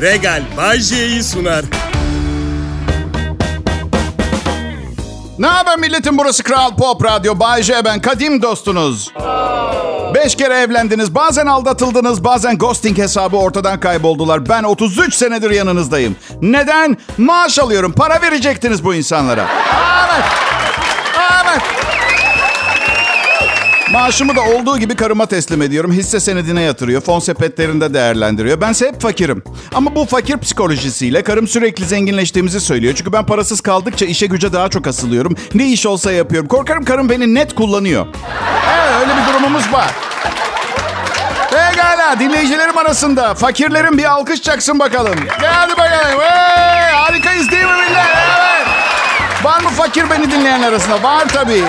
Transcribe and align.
Regal 0.00 0.42
Bay 0.56 0.80
J'yi 0.80 1.22
sunar. 1.22 1.64
Ne 5.38 5.46
haber 5.46 5.78
milletin 5.78 6.18
burası 6.18 6.42
Kral 6.42 6.76
Pop 6.76 7.04
Radyo. 7.04 7.40
Bay 7.40 7.62
ben 7.84 8.00
kadim 8.00 8.42
dostunuz. 8.42 9.12
Beş 10.14 10.34
kere 10.34 10.54
evlendiniz. 10.54 11.14
Bazen 11.14 11.46
aldatıldınız. 11.46 12.24
Bazen 12.24 12.58
ghosting 12.58 12.98
hesabı 12.98 13.36
ortadan 13.36 13.80
kayboldular. 13.80 14.48
Ben 14.48 14.62
33 14.62 15.14
senedir 15.14 15.50
yanınızdayım. 15.50 16.16
Neden? 16.42 16.96
Maaş 17.18 17.58
alıyorum. 17.58 17.92
Para 17.92 18.22
verecektiniz 18.22 18.84
bu 18.84 18.94
insanlara. 18.94 19.46
Evet. 20.04 20.24
Evet. 21.44 21.62
Maaşımı 23.98 24.36
da 24.36 24.40
olduğu 24.40 24.78
gibi 24.78 24.96
karıma 24.96 25.26
teslim 25.26 25.62
ediyorum. 25.62 25.92
Hisse 25.92 26.20
senedine 26.20 26.62
yatırıyor. 26.62 27.00
Fon 27.00 27.18
sepetlerinde 27.18 27.94
değerlendiriyor. 27.94 28.60
Bense 28.60 28.88
hep 28.88 29.00
fakirim. 29.02 29.42
Ama 29.74 29.94
bu 29.94 30.04
fakir 30.04 30.38
psikolojisiyle 30.38 31.22
karım 31.22 31.48
sürekli 31.48 31.84
zenginleştiğimizi 31.84 32.60
söylüyor. 32.60 32.94
Çünkü 32.96 33.12
ben 33.12 33.26
parasız 33.26 33.60
kaldıkça 33.60 34.06
işe 34.06 34.26
güce 34.26 34.52
daha 34.52 34.68
çok 34.68 34.86
asılıyorum. 34.86 35.36
Ne 35.54 35.66
iş 35.66 35.86
olsa 35.86 36.12
yapıyorum. 36.12 36.48
Korkarım 36.48 36.84
karım 36.84 37.10
beni 37.10 37.34
net 37.34 37.54
kullanıyor. 37.54 38.06
Evet 38.74 38.94
öyle 39.00 39.12
bir 39.22 39.32
durumumuz 39.32 39.72
var. 39.72 39.88
Pekala 41.50 42.20
dinleyicilerim 42.20 42.78
arasında 42.78 43.34
fakirlerin 43.34 43.98
bir 43.98 44.04
alkış 44.04 44.42
çaksın 44.42 44.78
bakalım. 44.78 45.14
Hadi 45.28 45.72
bakalım. 45.72 46.20
Hey, 46.20 46.92
harikayız 46.92 47.50
değil 47.50 47.64
mi 47.64 47.72
millet? 47.72 48.06
Evet. 48.38 48.66
Var 49.44 49.60
mı 49.62 49.68
fakir 49.68 50.10
beni 50.10 50.30
dinleyen 50.30 50.62
arasında? 50.62 51.02
Var 51.02 51.28
tabii. 51.28 51.64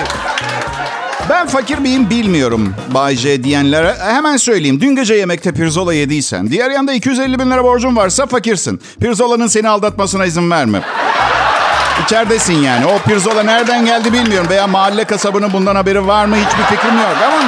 Ben 1.28 1.46
fakir 1.46 1.78
miyim 1.78 2.10
bilmiyorum 2.10 2.74
Bay 2.94 3.16
J 3.16 3.44
diyenlere. 3.44 3.96
Hemen 3.98 4.36
söyleyeyim. 4.36 4.80
Dün 4.80 4.96
gece 4.96 5.14
yemekte 5.14 5.52
pirzola 5.52 5.94
yediysen, 5.94 6.50
diğer 6.50 6.70
yanda 6.70 6.92
250 6.92 7.38
bin 7.38 7.50
lira 7.50 7.64
borcun 7.64 7.96
varsa 7.96 8.26
fakirsin. 8.26 8.80
Pirzola'nın 9.00 9.46
seni 9.46 9.68
aldatmasına 9.68 10.26
izin 10.26 10.50
verme. 10.50 10.82
İçeridesin 12.04 12.54
yani. 12.54 12.86
O 12.86 12.98
pirzola 12.98 13.42
nereden 13.42 13.86
geldi 13.86 14.12
bilmiyorum. 14.12 14.48
Veya 14.50 14.66
mahalle 14.66 15.04
kasabının 15.04 15.52
bundan 15.52 15.74
haberi 15.76 16.06
var 16.06 16.24
mı 16.24 16.36
hiçbir 16.36 16.76
fikrim 16.76 16.96
yok 16.96 17.16
ama... 17.26 17.40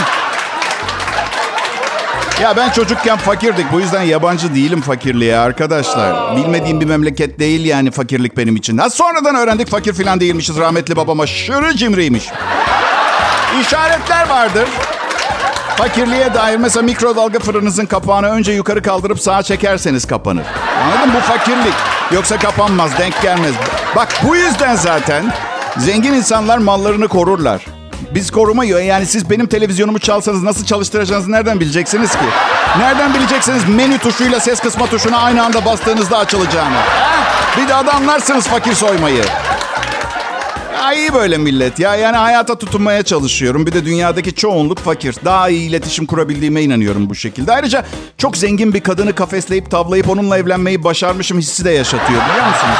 Ya 2.42 2.56
ben 2.56 2.70
çocukken 2.70 3.16
fakirdik. 3.16 3.66
Bu 3.72 3.80
yüzden 3.80 4.02
yabancı 4.02 4.54
değilim 4.54 4.80
fakirliğe 4.80 5.36
arkadaşlar. 5.36 6.36
Bilmediğim 6.36 6.80
bir 6.80 6.86
memleket 6.86 7.38
değil 7.38 7.64
yani 7.64 7.90
fakirlik 7.90 8.36
benim 8.36 8.56
için. 8.56 8.78
Ha 8.78 8.90
sonradan 8.90 9.34
öğrendik 9.34 9.68
fakir 9.68 9.92
falan 9.92 10.20
değilmişiz. 10.20 10.58
Rahmetli 10.58 10.96
babam 10.96 11.20
aşırı 11.20 11.76
cimriymiş. 11.76 12.28
İşaretler 13.60 14.28
vardır. 14.28 14.68
Fakirliğe 15.76 16.34
dair 16.34 16.56
mesela 16.56 16.82
mikrodalga 16.82 17.38
fırınınızın 17.38 17.86
kapağını 17.86 18.28
önce 18.28 18.52
yukarı 18.52 18.82
kaldırıp 18.82 19.20
sağa 19.20 19.42
çekerseniz 19.42 20.06
kapanır. 20.06 20.44
Anladın 20.84 21.08
mı? 21.08 21.14
Bu 21.14 21.20
fakirlik. 21.20 21.74
Yoksa 22.12 22.38
kapanmaz, 22.38 22.98
denk 22.98 23.22
gelmez. 23.22 23.52
Bak 23.96 24.08
bu 24.28 24.36
yüzden 24.36 24.74
zaten 24.74 25.32
zengin 25.78 26.12
insanlar 26.12 26.58
mallarını 26.58 27.08
korurlar. 27.08 27.66
Biz 28.14 28.30
koruma 28.30 28.64
yani 28.64 29.06
siz 29.06 29.30
benim 29.30 29.46
televizyonumu 29.46 29.98
çalsanız 29.98 30.42
nasıl 30.42 30.64
çalıştıracağınızı 30.64 31.32
nereden 31.32 31.60
bileceksiniz 31.60 32.10
ki? 32.12 32.24
Nereden 32.78 33.14
bileceksiniz 33.14 33.68
menü 33.68 33.98
tuşuyla 33.98 34.40
ses 34.40 34.60
kısma 34.60 34.86
tuşuna 34.86 35.18
aynı 35.18 35.44
anda 35.44 35.64
bastığınızda 35.64 36.18
açılacağını? 36.18 36.76
Ha? 36.76 37.22
Bir 37.56 37.68
de 37.68 37.74
anlarsınız 37.74 38.46
fakir 38.46 38.74
soymayı. 38.74 39.24
Ya 40.82 40.92
iyi 40.92 41.14
böyle 41.14 41.38
millet 41.38 41.78
ya. 41.78 41.96
Yani 41.96 42.16
hayata 42.16 42.58
tutunmaya 42.58 43.02
çalışıyorum. 43.02 43.66
Bir 43.66 43.72
de 43.72 43.84
dünyadaki 43.84 44.34
çoğunluk 44.34 44.78
fakir. 44.78 45.16
Daha 45.24 45.48
iyi 45.48 45.68
iletişim 45.68 46.06
kurabildiğime 46.06 46.62
inanıyorum 46.62 47.10
bu 47.10 47.14
şekilde. 47.14 47.52
Ayrıca 47.52 47.84
çok 48.18 48.36
zengin 48.36 48.74
bir 48.74 48.80
kadını 48.80 49.14
kafesleyip 49.14 49.70
tavlayıp 49.70 50.08
onunla 50.08 50.38
evlenmeyi 50.38 50.84
başarmışım 50.84 51.38
hissi 51.38 51.64
de 51.64 51.70
yaşatıyor 51.70 52.20
biliyor 52.28 52.46
musunuz? 52.46 52.78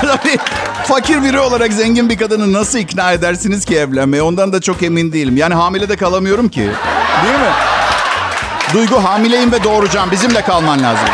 Tabii 0.00 0.38
fakir 0.86 1.22
biri 1.22 1.40
olarak 1.40 1.72
zengin 1.72 2.10
bir 2.10 2.18
kadını 2.18 2.52
nasıl 2.52 2.78
ikna 2.78 3.12
edersiniz 3.12 3.64
ki 3.64 3.76
evlenmeye? 3.76 4.22
Ondan 4.22 4.52
da 4.52 4.60
çok 4.60 4.82
emin 4.82 5.12
değilim. 5.12 5.36
Yani 5.36 5.54
hamile 5.54 5.88
de 5.88 5.96
kalamıyorum 5.96 6.48
ki. 6.48 6.60
Değil 7.24 7.38
mi? 7.40 7.52
Duygu 8.74 9.04
hamileyim 9.04 9.52
ve 9.52 9.64
doğuracağım. 9.64 10.10
Bizimle 10.10 10.42
kalman 10.42 10.82
lazım. 10.82 11.08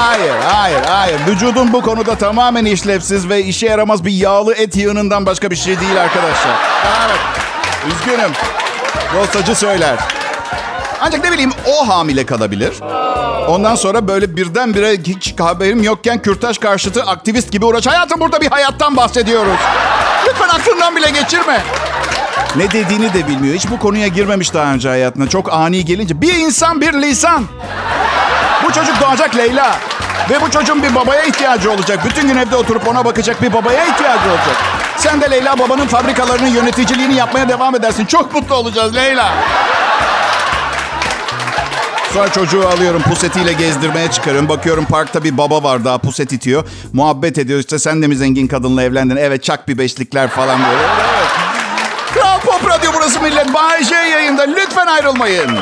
Hayır, 0.00 0.34
hayır, 0.52 0.80
hayır. 0.88 1.20
Vücudum 1.26 1.72
bu 1.72 1.82
konuda 1.82 2.14
tamamen 2.14 2.64
işlevsiz 2.64 3.28
ve 3.28 3.42
işe 3.42 3.66
yaramaz 3.66 4.04
bir 4.04 4.12
yağlı 4.12 4.54
et 4.54 4.76
yığınından 4.76 5.26
başka 5.26 5.50
bir 5.50 5.56
şey 5.56 5.80
değil 5.80 6.00
arkadaşlar. 6.02 6.58
Evet. 7.06 7.20
Üzgünüm. 7.86 8.30
Dostacı 9.14 9.54
söyler. 9.54 9.96
Ancak 11.00 11.24
ne 11.24 11.32
bileyim 11.32 11.52
o 11.66 11.88
hamile 11.88 12.26
kalabilir. 12.26 12.72
Ondan 13.48 13.74
sonra 13.74 14.08
böyle 14.08 14.36
birdenbire 14.36 14.92
hiç 14.92 15.34
haberim 15.40 15.82
yokken 15.82 16.22
kürtaj 16.22 16.58
karşıtı 16.58 17.02
aktivist 17.02 17.52
gibi 17.52 17.64
uğraş. 17.64 17.86
Hayatım 17.86 18.20
burada 18.20 18.40
bir 18.40 18.50
hayattan 18.50 18.96
bahsediyoruz. 18.96 19.58
Lütfen 20.28 20.48
aklından 20.48 20.96
bile 20.96 21.10
geçirme. 21.10 21.62
Ne 22.56 22.70
dediğini 22.70 23.14
de 23.14 23.28
bilmiyor. 23.28 23.54
Hiç 23.54 23.70
bu 23.70 23.78
konuya 23.78 24.06
girmemiş 24.06 24.54
daha 24.54 24.72
önce 24.72 24.88
hayatına. 24.88 25.28
Çok 25.28 25.52
ani 25.52 25.84
gelince. 25.84 26.20
Bir 26.20 26.34
insan 26.34 26.80
bir 26.80 26.92
lisan. 26.92 27.44
Bu 28.68 28.72
çocuk 28.72 29.00
doğacak 29.00 29.36
Leyla. 29.36 29.76
Ve 30.30 30.40
bu 30.40 30.50
çocuğun 30.50 30.82
bir 30.82 30.94
babaya 30.94 31.22
ihtiyacı 31.22 31.72
olacak. 31.72 32.04
Bütün 32.04 32.28
gün 32.28 32.36
evde 32.36 32.56
oturup 32.56 32.88
ona 32.88 33.04
bakacak 33.04 33.42
bir 33.42 33.52
babaya 33.52 33.84
ihtiyacı 33.84 34.28
olacak. 34.30 34.56
Sen 34.96 35.20
de 35.20 35.30
Leyla 35.30 35.58
babanın 35.58 35.86
fabrikalarının 35.86 36.46
yöneticiliğini 36.48 37.14
yapmaya 37.14 37.48
devam 37.48 37.74
edersin. 37.74 38.04
Çok 38.04 38.34
mutlu 38.34 38.54
olacağız 38.54 38.94
Leyla. 38.94 39.32
Sonra 42.12 42.32
çocuğu 42.32 42.68
alıyorum 42.68 43.02
pusetiyle 43.02 43.52
gezdirmeye 43.52 44.10
çıkarıyorum. 44.10 44.48
Bakıyorum 44.48 44.84
parkta 44.84 45.24
bir 45.24 45.38
baba 45.38 45.62
var 45.62 45.84
daha 45.84 45.98
puset 45.98 46.32
itiyor. 46.32 46.64
Muhabbet 46.92 47.38
ediyor 47.38 47.60
işte 47.60 47.78
sen 47.78 48.02
de 48.02 48.06
mi 48.06 48.16
zengin 48.16 48.46
kadınla 48.46 48.82
evlendin? 48.82 49.16
Evet 49.16 49.44
çak 49.44 49.68
bir 49.68 49.78
beşlikler 49.78 50.28
falan 50.28 50.58
böyle. 50.70 50.82
Kral 52.14 52.40
Pop 52.40 52.70
Radyo 52.70 52.90
burası 52.94 53.20
millet. 53.20 53.54
Bay 53.54 53.84
J 53.84 53.94
yayında. 53.94 54.42
Lütfen 54.42 54.86
ayrılmayın. 54.86 55.58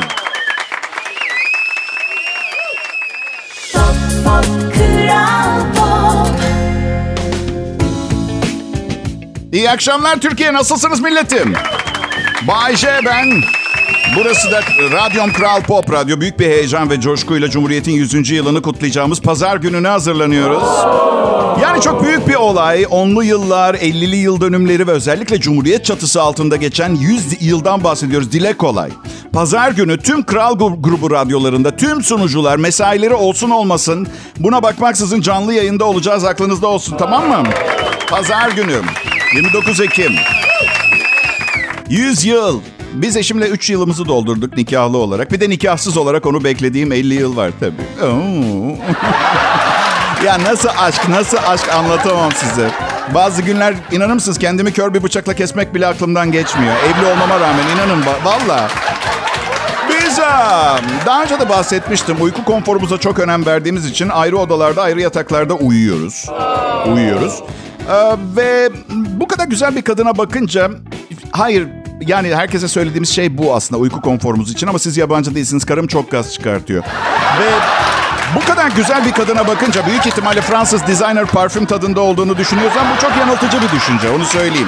İyi 9.51 9.69
akşamlar 9.69 10.19
Türkiye. 10.21 10.53
Nasılsınız 10.53 10.99
milletim? 10.99 11.53
Bay 12.47 12.75
J 12.75 12.87
ben. 13.05 13.41
Burası 14.15 14.51
da 14.51 14.61
Radyom 14.91 15.33
Kral 15.33 15.61
Pop 15.61 15.91
Radyo. 15.91 16.21
Büyük 16.21 16.39
bir 16.39 16.45
heyecan 16.45 16.89
ve 16.89 17.01
coşkuyla 17.01 17.49
Cumhuriyet'in 17.49 17.91
100. 17.91 18.31
yılını 18.31 18.61
kutlayacağımız 18.61 19.21
pazar 19.21 19.57
gününe 19.57 19.87
hazırlanıyoruz. 19.87 20.63
Yani 21.67 21.81
çok 21.81 22.03
büyük 22.03 22.27
bir 22.27 22.35
olay. 22.35 22.85
Onlu 22.89 23.23
yıllar, 23.23 23.75
50'li 23.75 24.15
yıl 24.15 24.41
dönümleri 24.41 24.87
ve 24.87 24.91
özellikle 24.91 25.39
Cumhuriyet 25.39 25.85
çatısı 25.85 26.21
altında 26.21 26.55
geçen 26.55 26.95
100 26.95 27.41
yıldan 27.41 27.83
bahsediyoruz. 27.83 28.31
Dile 28.31 28.53
kolay. 28.53 28.89
Pazar 29.33 29.71
günü 29.71 29.97
tüm 29.97 30.23
Kral 30.23 30.55
grubu 30.79 31.11
radyolarında 31.11 31.75
tüm 31.75 32.03
sunucular 32.03 32.57
mesaileri 32.57 33.13
olsun 33.13 33.49
olmasın 33.49 34.07
buna 34.39 34.63
bakmaksızın 34.63 35.21
canlı 35.21 35.53
yayında 35.53 35.85
olacağız 35.85 36.23
aklınızda 36.25 36.67
olsun 36.67 36.97
tamam 36.97 37.27
mı? 37.27 37.43
Pazar 38.09 38.49
günü 38.49 38.81
29 39.35 39.81
Ekim. 39.81 40.11
100 41.89 42.25
yıl. 42.25 42.61
Biz 42.93 43.17
eşimle 43.17 43.47
3 43.47 43.69
yılımızı 43.69 44.05
doldurduk 44.05 44.57
nikahlı 44.57 44.97
olarak. 44.97 45.31
Bir 45.31 45.39
de 45.39 45.49
nikahsız 45.49 45.97
olarak 45.97 46.25
onu 46.25 46.43
beklediğim 46.43 46.91
50 46.91 47.13
yıl 47.13 47.35
var 47.35 47.51
tabii. 47.59 48.01
ya 50.25 50.43
nasıl 50.43 50.69
aşk, 50.77 51.09
nasıl 51.09 51.37
aşk 51.47 51.73
anlatamam 51.73 52.31
size. 52.31 52.69
Bazı 53.13 53.41
günler 53.41 53.75
inanır 53.91 54.13
mısınız 54.13 54.39
kendimi 54.39 54.73
kör 54.73 54.93
bir 54.93 55.03
bıçakla 55.03 55.33
kesmek 55.33 55.75
bile 55.75 55.87
aklımdan 55.87 56.31
geçmiyor. 56.31 56.73
Evli 56.73 57.05
olmama 57.05 57.39
rağmen 57.39 57.63
inanın 57.75 58.05
valla. 58.23 58.69
Biz 59.89 60.17
daha 61.05 61.23
önce 61.23 61.39
de 61.39 61.49
bahsetmiştim. 61.49 62.17
Uyku 62.19 62.45
konforumuza 62.45 62.97
çok 62.97 63.19
önem 63.19 63.45
verdiğimiz 63.45 63.85
için 63.85 64.09
ayrı 64.09 64.37
odalarda, 64.37 64.81
ayrı 64.81 65.01
yataklarda 65.01 65.53
uyuyoruz. 65.53 66.25
Uyuyoruz. 66.93 67.43
Ee, 67.89 68.15
ve 68.35 68.69
bu 68.91 69.27
kadar 69.27 69.45
güzel 69.47 69.75
bir 69.75 69.81
kadına 69.81 70.17
bakınca... 70.17 70.69
Hayır, 71.31 71.67
yani 72.01 72.35
herkese 72.35 72.67
söylediğimiz 72.67 73.09
şey 73.09 73.37
bu 73.37 73.55
aslında 73.55 73.81
uyku 73.81 74.01
konforumuz 74.01 74.51
için 74.51 74.67
ama 74.67 74.79
siz 74.79 74.97
yabancı 74.97 75.35
değilsiniz. 75.35 75.65
Karım 75.65 75.87
çok 75.87 76.11
gaz 76.11 76.33
çıkartıyor. 76.33 76.83
Ve 77.39 77.49
bu 78.35 78.39
kadar 78.45 78.71
güzel 78.71 79.05
bir 79.05 79.11
kadına 79.11 79.47
bakınca 79.47 79.85
büyük 79.85 80.07
ihtimalle 80.07 80.41
Fransız 80.41 80.87
designer 80.87 81.25
parfüm 81.25 81.65
tadında 81.65 82.01
olduğunu 82.01 82.37
düşünüyorsan 82.37 82.85
bu 82.95 83.01
çok 83.01 83.17
yanıltıcı 83.17 83.61
bir 83.61 83.71
düşünce. 83.71 84.09
Onu 84.09 84.25
söyleyeyim. 84.25 84.67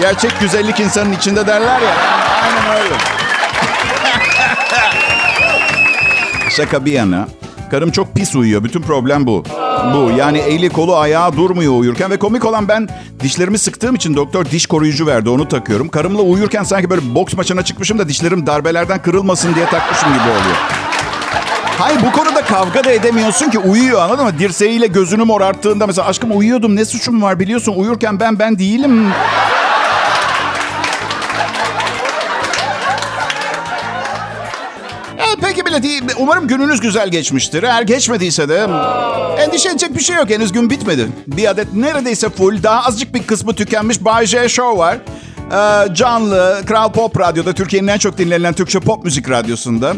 Gerçek 0.00 0.40
güzellik 0.40 0.80
insanın 0.80 1.12
içinde 1.12 1.46
derler 1.46 1.80
ya. 1.80 1.94
Aynen 2.44 2.82
öyle. 2.82 2.94
Şaka 6.50 6.84
bir 6.84 6.92
yana. 6.92 7.28
Karım 7.70 7.90
çok 7.90 8.14
pis 8.14 8.34
uyuyor. 8.34 8.64
Bütün 8.64 8.82
problem 8.82 9.26
bu. 9.26 9.44
Bu 9.94 10.10
yani 10.18 10.38
eli 10.38 10.68
kolu 10.68 10.96
ayağı 10.96 11.36
durmuyor 11.36 11.72
uyurken 11.72 12.10
ve 12.10 12.18
komik 12.18 12.44
olan 12.44 12.68
ben 12.68 12.88
dişlerimi 13.20 13.58
sıktığım 13.58 13.94
için 13.94 14.16
doktor 14.16 14.44
diş 14.44 14.66
koruyucu 14.66 15.06
verdi. 15.06 15.30
Onu 15.30 15.48
takıyorum. 15.48 15.88
Karımla 15.88 16.22
uyurken 16.22 16.62
sanki 16.62 16.90
böyle 16.90 17.14
boks 17.14 17.34
maçına 17.34 17.62
çıkmışım 17.62 17.98
da 17.98 18.08
dişlerim 18.08 18.46
darbelerden 18.46 19.02
kırılmasın 19.02 19.54
diye 19.54 19.66
takmışım 19.66 20.08
gibi 20.08 20.22
oluyor. 20.22 20.79
Hayır 21.78 22.00
bu 22.06 22.12
konuda 22.12 22.44
kavga 22.44 22.84
da 22.84 22.90
edemiyorsun 22.90 23.50
ki 23.50 23.58
uyuyor 23.58 24.02
anladın 24.02 24.24
mı? 24.24 24.38
Dirseğiyle 24.38 24.86
gözünü 24.86 25.24
morarttığında 25.24 25.86
mesela 25.86 26.08
aşkım 26.08 26.38
uyuyordum 26.38 26.76
ne 26.76 26.84
suçum 26.84 27.22
var 27.22 27.40
biliyorsun 27.40 27.74
uyurken 27.76 28.20
ben 28.20 28.38
ben 28.38 28.58
değilim. 28.58 29.12
Evet, 35.18 35.38
peki 35.40 35.66
bile 35.66 35.82
değil. 35.82 36.02
Umarım 36.18 36.48
gününüz 36.48 36.80
güzel 36.80 37.08
geçmiştir. 37.08 37.62
Eğer 37.62 37.82
geçmediyse 37.82 38.48
de 38.48 38.66
endişe 39.38 39.68
edecek 39.68 39.94
bir 39.94 40.00
şey 40.02 40.16
yok. 40.16 40.30
Henüz 40.30 40.52
gün 40.52 40.70
bitmedi. 40.70 41.06
Bir 41.26 41.50
adet 41.50 41.74
neredeyse 41.74 42.28
full, 42.30 42.62
daha 42.62 42.86
azıcık 42.86 43.14
bir 43.14 43.22
kısmı 43.22 43.54
tükenmiş 43.54 44.04
Bay 44.04 44.26
J 44.26 44.48
Show 44.48 44.78
var. 44.78 44.96
Ee, 45.52 45.94
canlı, 45.94 46.60
Kral 46.66 46.92
Pop 46.92 47.20
Radyo'da, 47.20 47.52
Türkiye'nin 47.52 47.88
en 47.88 47.98
çok 47.98 48.18
dinlenen 48.18 48.54
Türkçe 48.54 48.80
pop 48.80 49.04
müzik 49.04 49.30
radyosunda. 49.30 49.94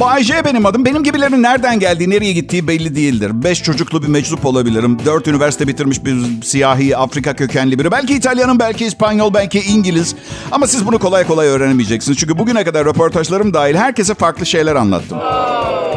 Bay 0.00 0.24
benim 0.44 0.66
adım. 0.66 0.84
Benim 0.84 1.02
gibilerin 1.02 1.42
nereden 1.42 1.78
geldiği, 1.80 2.10
nereye 2.10 2.32
gittiği 2.32 2.68
belli 2.68 2.96
değildir. 2.96 3.30
Beş 3.34 3.62
çocuklu 3.62 4.02
bir 4.02 4.08
meczup 4.08 4.46
olabilirim. 4.46 4.98
Dört 5.04 5.28
üniversite 5.28 5.68
bitirmiş 5.68 6.04
bir 6.04 6.42
siyahi, 6.44 6.96
Afrika 6.96 7.36
kökenli 7.36 7.78
biri. 7.78 7.90
Belki 7.90 8.14
İtalyanım, 8.14 8.58
belki 8.58 8.86
İspanyol, 8.86 9.34
belki 9.34 9.60
İngiliz. 9.60 10.14
Ama 10.52 10.66
siz 10.66 10.86
bunu 10.86 10.98
kolay 10.98 11.26
kolay 11.26 11.48
öğrenemeyeceksiniz. 11.48 12.18
Çünkü 12.18 12.38
bugüne 12.38 12.64
kadar 12.64 12.84
röportajlarım 12.84 13.54
dahil 13.54 13.74
herkese 13.74 14.14
farklı 14.14 14.46
şeyler 14.46 14.76
anlattım. 14.76 15.18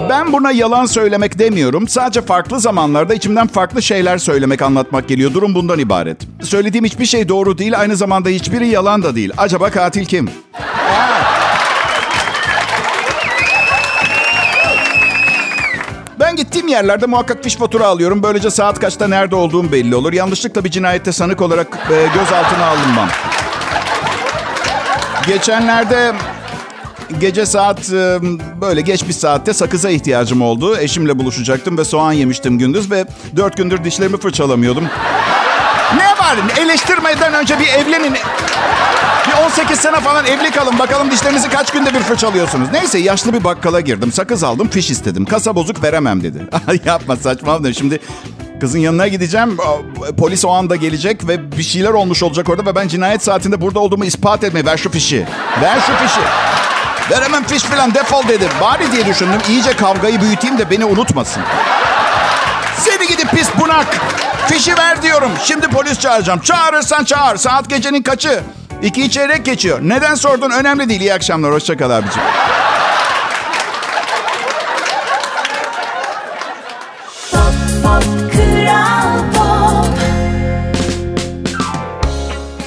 Ben 0.09 0.33
buna 0.33 0.51
yalan 0.51 0.85
söylemek 0.85 1.39
demiyorum. 1.39 1.87
Sadece 1.87 2.21
farklı 2.21 2.59
zamanlarda 2.59 3.13
içimden 3.13 3.47
farklı 3.47 3.81
şeyler 3.81 4.17
söylemek, 4.17 4.61
anlatmak 4.61 5.07
geliyor. 5.07 5.33
Durum 5.33 5.55
bundan 5.55 5.79
ibaret. 5.79 6.17
Söylediğim 6.41 6.85
hiçbir 6.85 7.05
şey 7.05 7.29
doğru 7.29 7.57
değil. 7.57 7.79
Aynı 7.79 7.95
zamanda 7.95 8.29
hiçbiri 8.29 8.67
yalan 8.67 9.03
da 9.03 9.15
değil. 9.15 9.31
Acaba 9.37 9.69
katil 9.69 10.05
kim? 10.05 10.29
Yerlerde 16.73 17.05
muhakkak 17.05 17.43
fiş 17.43 17.55
fatura 17.55 17.87
alıyorum. 17.87 18.23
Böylece 18.23 18.51
saat 18.51 18.79
kaçta 18.79 19.07
nerede 19.07 19.35
olduğum 19.35 19.71
belli 19.71 19.95
olur. 19.95 20.13
Yanlışlıkla 20.13 20.63
bir 20.63 20.71
cinayette 20.71 21.11
sanık 21.11 21.41
olarak 21.41 21.67
e, 21.91 22.07
gözaltına 22.19 22.65
alınmam. 22.65 23.09
Geçenlerde 25.27 26.13
gece 27.19 27.45
saat 27.45 27.93
e, 27.93 28.17
böyle 28.61 28.81
geç 28.81 29.07
bir 29.07 29.13
saatte 29.13 29.53
sakıza 29.53 29.89
ihtiyacım 29.89 30.41
oldu. 30.41 30.77
Eşimle 30.77 31.19
buluşacaktım 31.19 31.77
ve 31.77 31.85
soğan 31.85 32.11
yemiştim 32.11 32.57
gündüz 32.57 32.91
ve 32.91 33.05
dört 33.35 33.57
gündür 33.57 33.83
dişlerimi 33.83 34.17
fırçalamıyordum. 34.17 34.83
Ne 35.97 36.07
var? 36.07 36.37
Eleştirmeden 36.59 37.33
önce 37.33 37.59
bir 37.59 37.67
evlenin. 37.67 38.13
Bir 39.27 39.45
18 39.45 39.79
sene 39.79 39.99
falan 39.99 40.25
evli 40.25 40.51
kalın. 40.51 40.79
Bakalım 40.79 41.11
dişlerinizi 41.11 41.49
kaç 41.49 41.71
günde 41.71 41.93
bir 41.93 41.99
fırçalıyorsunuz. 41.99 42.67
Neyse 42.73 42.99
yaşlı 42.99 43.33
bir 43.33 43.43
bakkala 43.43 43.79
girdim. 43.79 44.11
Sakız 44.11 44.43
aldım, 44.43 44.67
fiş 44.69 44.89
istedim. 44.91 45.25
Kasa 45.25 45.55
bozuk 45.55 45.83
veremem 45.83 46.23
dedi. 46.23 46.47
Yapma 46.85 47.15
saçmalama. 47.15 47.73
Şimdi 47.73 47.99
kızın 48.59 48.79
yanına 48.79 49.07
gideceğim. 49.07 49.57
Polis 50.17 50.45
o 50.45 50.49
anda 50.49 50.75
gelecek 50.75 51.27
ve 51.27 51.51
bir 51.51 51.63
şeyler 51.63 51.89
olmuş 51.89 52.23
olacak 52.23 52.49
orada. 52.49 52.65
Ve 52.65 52.75
ben 52.75 52.87
cinayet 52.87 53.23
saatinde 53.23 53.61
burada 53.61 53.79
olduğumu 53.79 54.05
ispat 54.05 54.43
etmeye. 54.43 54.65
Ver 54.65 54.77
şu 54.77 54.89
fişi. 54.91 55.25
Ver 55.61 55.79
şu 55.87 56.07
fişi. 56.07 56.21
Veremem 57.11 57.43
fiş 57.43 57.63
falan 57.63 57.93
defol 57.93 58.27
dedi. 58.27 58.47
Bari 58.61 58.91
diye 58.91 59.05
düşündüm. 59.05 59.41
İyice 59.49 59.75
kavgayı 59.75 60.21
büyüteyim 60.21 60.57
de 60.57 60.69
beni 60.69 60.85
unutmasın. 60.85 61.43
Seni 62.77 63.07
gidip 63.07 63.31
pis 63.31 63.49
bunak. 63.59 63.97
Fişi 64.47 64.77
ver 64.77 65.01
diyorum. 65.01 65.31
Şimdi 65.43 65.67
polis 65.67 65.99
çağıracağım. 65.99 66.39
Çağırırsan 66.39 67.03
çağır. 67.03 67.37
Saat 67.37 67.69
gecenin 67.69 68.01
kaçı? 68.03 68.43
İki 68.83 69.11
çeyrek 69.11 69.45
geçiyor. 69.45 69.79
Neden 69.81 70.15
sordun? 70.15 70.51
Önemli 70.51 70.89
değil. 70.89 71.01
İyi 71.01 71.13
akşamlar. 71.13 71.51
Hoşça 71.53 71.77
kal 71.77 71.89
abicim. 71.89 72.21
Pop, 77.31 77.53
pop, 77.83 78.03
Kral 78.33 79.19
Pop. 79.33 79.87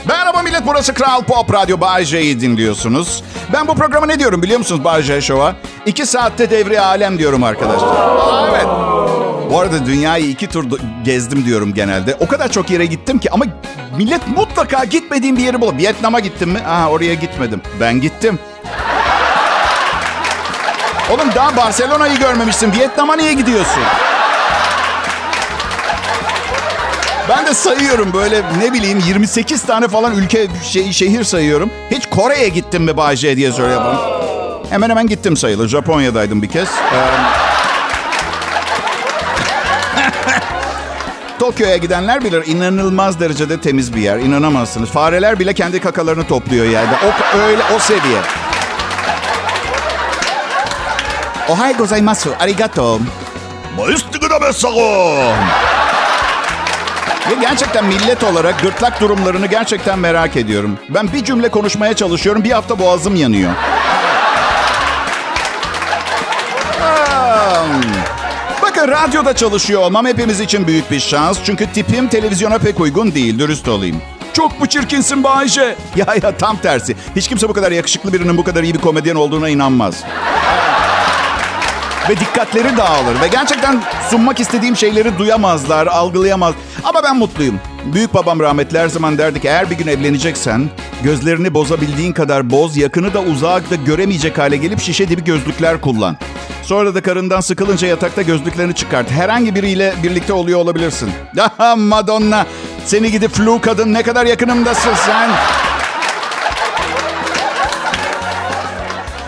Merhaba 0.09 0.43
millet. 0.43 0.67
Burası 0.67 0.95
Kral 0.95 1.23
Pop 1.23 1.53
Radyo. 1.55 1.79
J'yi 2.03 2.41
dinliyorsunuz. 2.41 3.25
Ben 3.53 3.69
bu 3.69 3.75
programa 3.75 4.07
ne 4.07 4.19
diyorum 4.19 4.43
biliyor 4.43 4.59
musunuz 4.59 5.03
J 5.03 5.21
Show'a? 5.21 5.57
İki 5.87 6.07
saatte 6.07 6.51
devri 6.51 6.81
alem 6.81 7.19
diyorum 7.19 7.43
arkadaşlar. 7.43 7.89
Aa, 7.89 8.49
evet. 8.51 8.86
Bu 9.51 9.61
arada 9.61 9.87
dünyayı 9.87 10.25
iki 10.25 10.47
tur 10.47 10.65
gezdim 11.05 11.45
diyorum 11.45 11.75
genelde. 11.75 12.17
O 12.21 12.27
kadar 12.27 12.53
çok 12.53 12.71
yere 12.71 12.87
gittim 12.87 13.19
ki 13.19 13.31
ama 13.31 13.45
millet 13.97 14.29
mutlaka 14.29 14.85
gitmediğim 14.85 15.37
bir 15.37 15.43
yeri 15.43 15.61
bulup. 15.61 15.79
Vietnam'a 15.79 16.21
gittim 16.21 16.51
mi? 16.51 16.61
Aha 16.69 16.91
oraya 16.91 17.15
gitmedim. 17.15 17.63
Ben 17.81 18.01
gittim. 18.01 18.39
Oğlum 21.11 21.29
daha 21.35 21.57
Barcelona'yı 21.57 22.19
görmemişsin. 22.19 22.73
Vietnam'a 22.73 23.17
niye 23.17 23.33
gidiyorsun? 23.33 23.83
Ben 27.29 27.47
de 27.47 27.55
sayıyorum 27.55 28.13
böyle 28.13 28.43
ne 28.59 28.73
bileyim 28.73 29.03
28 29.07 29.63
tane 29.63 29.89
falan 29.89 30.15
ülke 30.15 30.47
şey, 30.63 30.93
şehir 30.93 31.25
sayıyorum. 31.25 31.71
Hiç 31.91 32.07
Kore'ye 32.11 32.49
gittim 32.49 32.83
mi 32.83 32.97
Bay 32.97 33.17
J 33.17 33.37
diye 33.37 33.53
soruyor 33.53 33.85
bana. 33.85 34.01
Hemen 34.71 34.91
hemen 34.91 35.07
gittim 35.07 35.37
sayılır. 35.37 35.69
Japonya'daydım 35.69 36.43
bir 36.43 36.49
kez. 36.49 36.69
Ee, 36.69 37.56
Tokyo'ya 41.47 41.77
gidenler 41.77 42.25
bilir 42.25 42.47
inanılmaz 42.47 43.21
derecede 43.21 43.61
temiz 43.61 43.95
bir 43.95 44.01
yer. 44.01 44.19
İnanamazsınız. 44.19 44.91
Fareler 44.91 45.39
bile 45.39 45.55
kendi 45.55 45.81
kakalarını 45.81 46.27
topluyor 46.27 46.65
yerde. 46.67 46.95
O 47.07 47.39
öyle 47.39 47.63
o 47.77 47.79
seviye. 47.79 48.19
Ohai 51.49 51.77
gozaimasu. 51.77 52.35
Arigato. 52.41 52.99
Ve 57.31 57.35
gerçekten 57.41 57.85
millet 57.85 58.25
olarak 58.25 58.63
gırtlak 58.63 59.01
durumlarını 59.01 59.47
gerçekten 59.47 59.99
merak 59.99 60.37
ediyorum. 60.37 60.79
Ben 60.89 61.13
bir 61.13 61.25
cümle 61.25 61.49
konuşmaya 61.49 61.95
çalışıyorum. 61.95 62.45
Bir 62.45 62.51
hafta 62.51 62.79
boğazım 62.79 63.17
yanıyor. 63.17 63.53
Radyoda 68.89 69.37
çalışıyor 69.37 69.83
olmam 69.83 70.07
hepimiz 70.07 70.41
için 70.41 70.67
büyük 70.67 70.91
bir 70.91 71.01
şans. 71.01 71.39
Çünkü 71.45 71.67
tipim 71.73 72.09
televizyona 72.09 72.59
pek 72.59 72.81
uygun 72.81 73.15
değil, 73.15 73.39
dürüst 73.39 73.69
olayım. 73.69 73.97
Çok 74.33 74.61
mu 74.61 74.67
çirkinsin 74.67 75.25
Bayce? 75.25 75.77
Ya 75.97 76.07
ya 76.23 76.37
tam 76.37 76.57
tersi. 76.57 76.97
Hiç 77.17 77.29
kimse 77.29 77.49
bu 77.49 77.53
kadar 77.53 77.73
yakışıklı 77.73 78.13
birinin 78.13 78.37
bu 78.37 78.45
kadar 78.45 78.63
iyi 78.63 78.75
bir 78.75 78.79
komedyen 78.79 79.15
olduğuna 79.15 79.49
inanmaz. 79.49 80.05
Ve 82.09 82.21
dikkatleri 82.21 82.77
dağılır. 82.77 83.21
Ve 83.21 83.29
gerçekten 83.29 83.83
sunmak 84.11 84.41
istediğim 84.41 84.77
şeyleri 84.77 85.19
duyamazlar, 85.19 85.87
algılayamaz. 85.87 86.55
Ama 86.85 87.03
ben 87.05 87.17
mutluyum. 87.17 87.61
Büyük 87.85 88.15
babam 88.15 88.41
rahmetli 88.41 88.79
her 88.79 88.89
zaman 88.89 89.19
derdi 89.19 89.41
ki 89.41 89.49
eğer 89.49 89.71
bir 89.71 89.79
gün 89.79 89.87
evleneceksen 89.87 90.71
gözlerini 91.03 91.55
bozabildiğin 91.55 92.13
kadar 92.13 92.51
boz, 92.51 92.77
yakını 92.77 93.15
da 93.15 93.21
uzağı 93.21 93.71
da 93.71 93.75
göremeyecek 93.87 94.39
hale 94.39 94.57
gelip 94.57 94.81
şişe 94.81 95.09
dibi 95.09 95.25
gözlükler 95.25 95.81
kullan. 95.81 96.17
Sonra 96.67 96.95
da 96.95 97.03
karından 97.03 97.41
sıkılınca 97.41 97.89
yatakta 97.89 98.23
gözlüklerini 98.23 98.75
çıkart. 98.75 99.11
Herhangi 99.11 99.55
biriyle 99.55 99.95
birlikte 100.03 100.33
oluyor 100.33 100.61
olabilirsin. 100.61 101.11
Madonna, 101.77 102.47
seni 102.85 103.11
gidip 103.11 103.31
flu 103.31 103.61
kadın 103.61 103.95
ne 103.95 104.03
kadar 104.03 104.27
yakınımdasın 104.27 104.95
sen. 104.95 105.31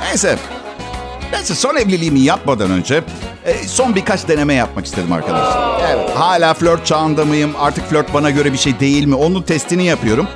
Neyse, 0.05 0.39
Neyse 1.33 1.55
son 1.55 1.77
evliliğimi 1.77 2.21
yapmadan 2.21 2.71
önce 2.71 3.03
e, 3.45 3.55
son 3.55 3.95
birkaç 3.95 4.29
deneme 4.29 4.55
yapmak 4.55 4.87
istedim 4.87 5.13
arkadaşlar. 5.13 5.81
Evet, 5.91 6.11
hala 6.17 6.55
flört 6.55 6.87
çağında 6.87 7.25
mıyım? 7.25 7.55
Artık 7.59 7.91
flört 7.91 8.15
bana 8.15 8.31
göre 8.31 8.53
bir 8.53 8.59
şey 8.59 8.81
değil 8.81 9.05
mi? 9.05 9.15
Onun 9.15 9.43
testini 9.43 9.85
yapıyorum. 9.85 10.29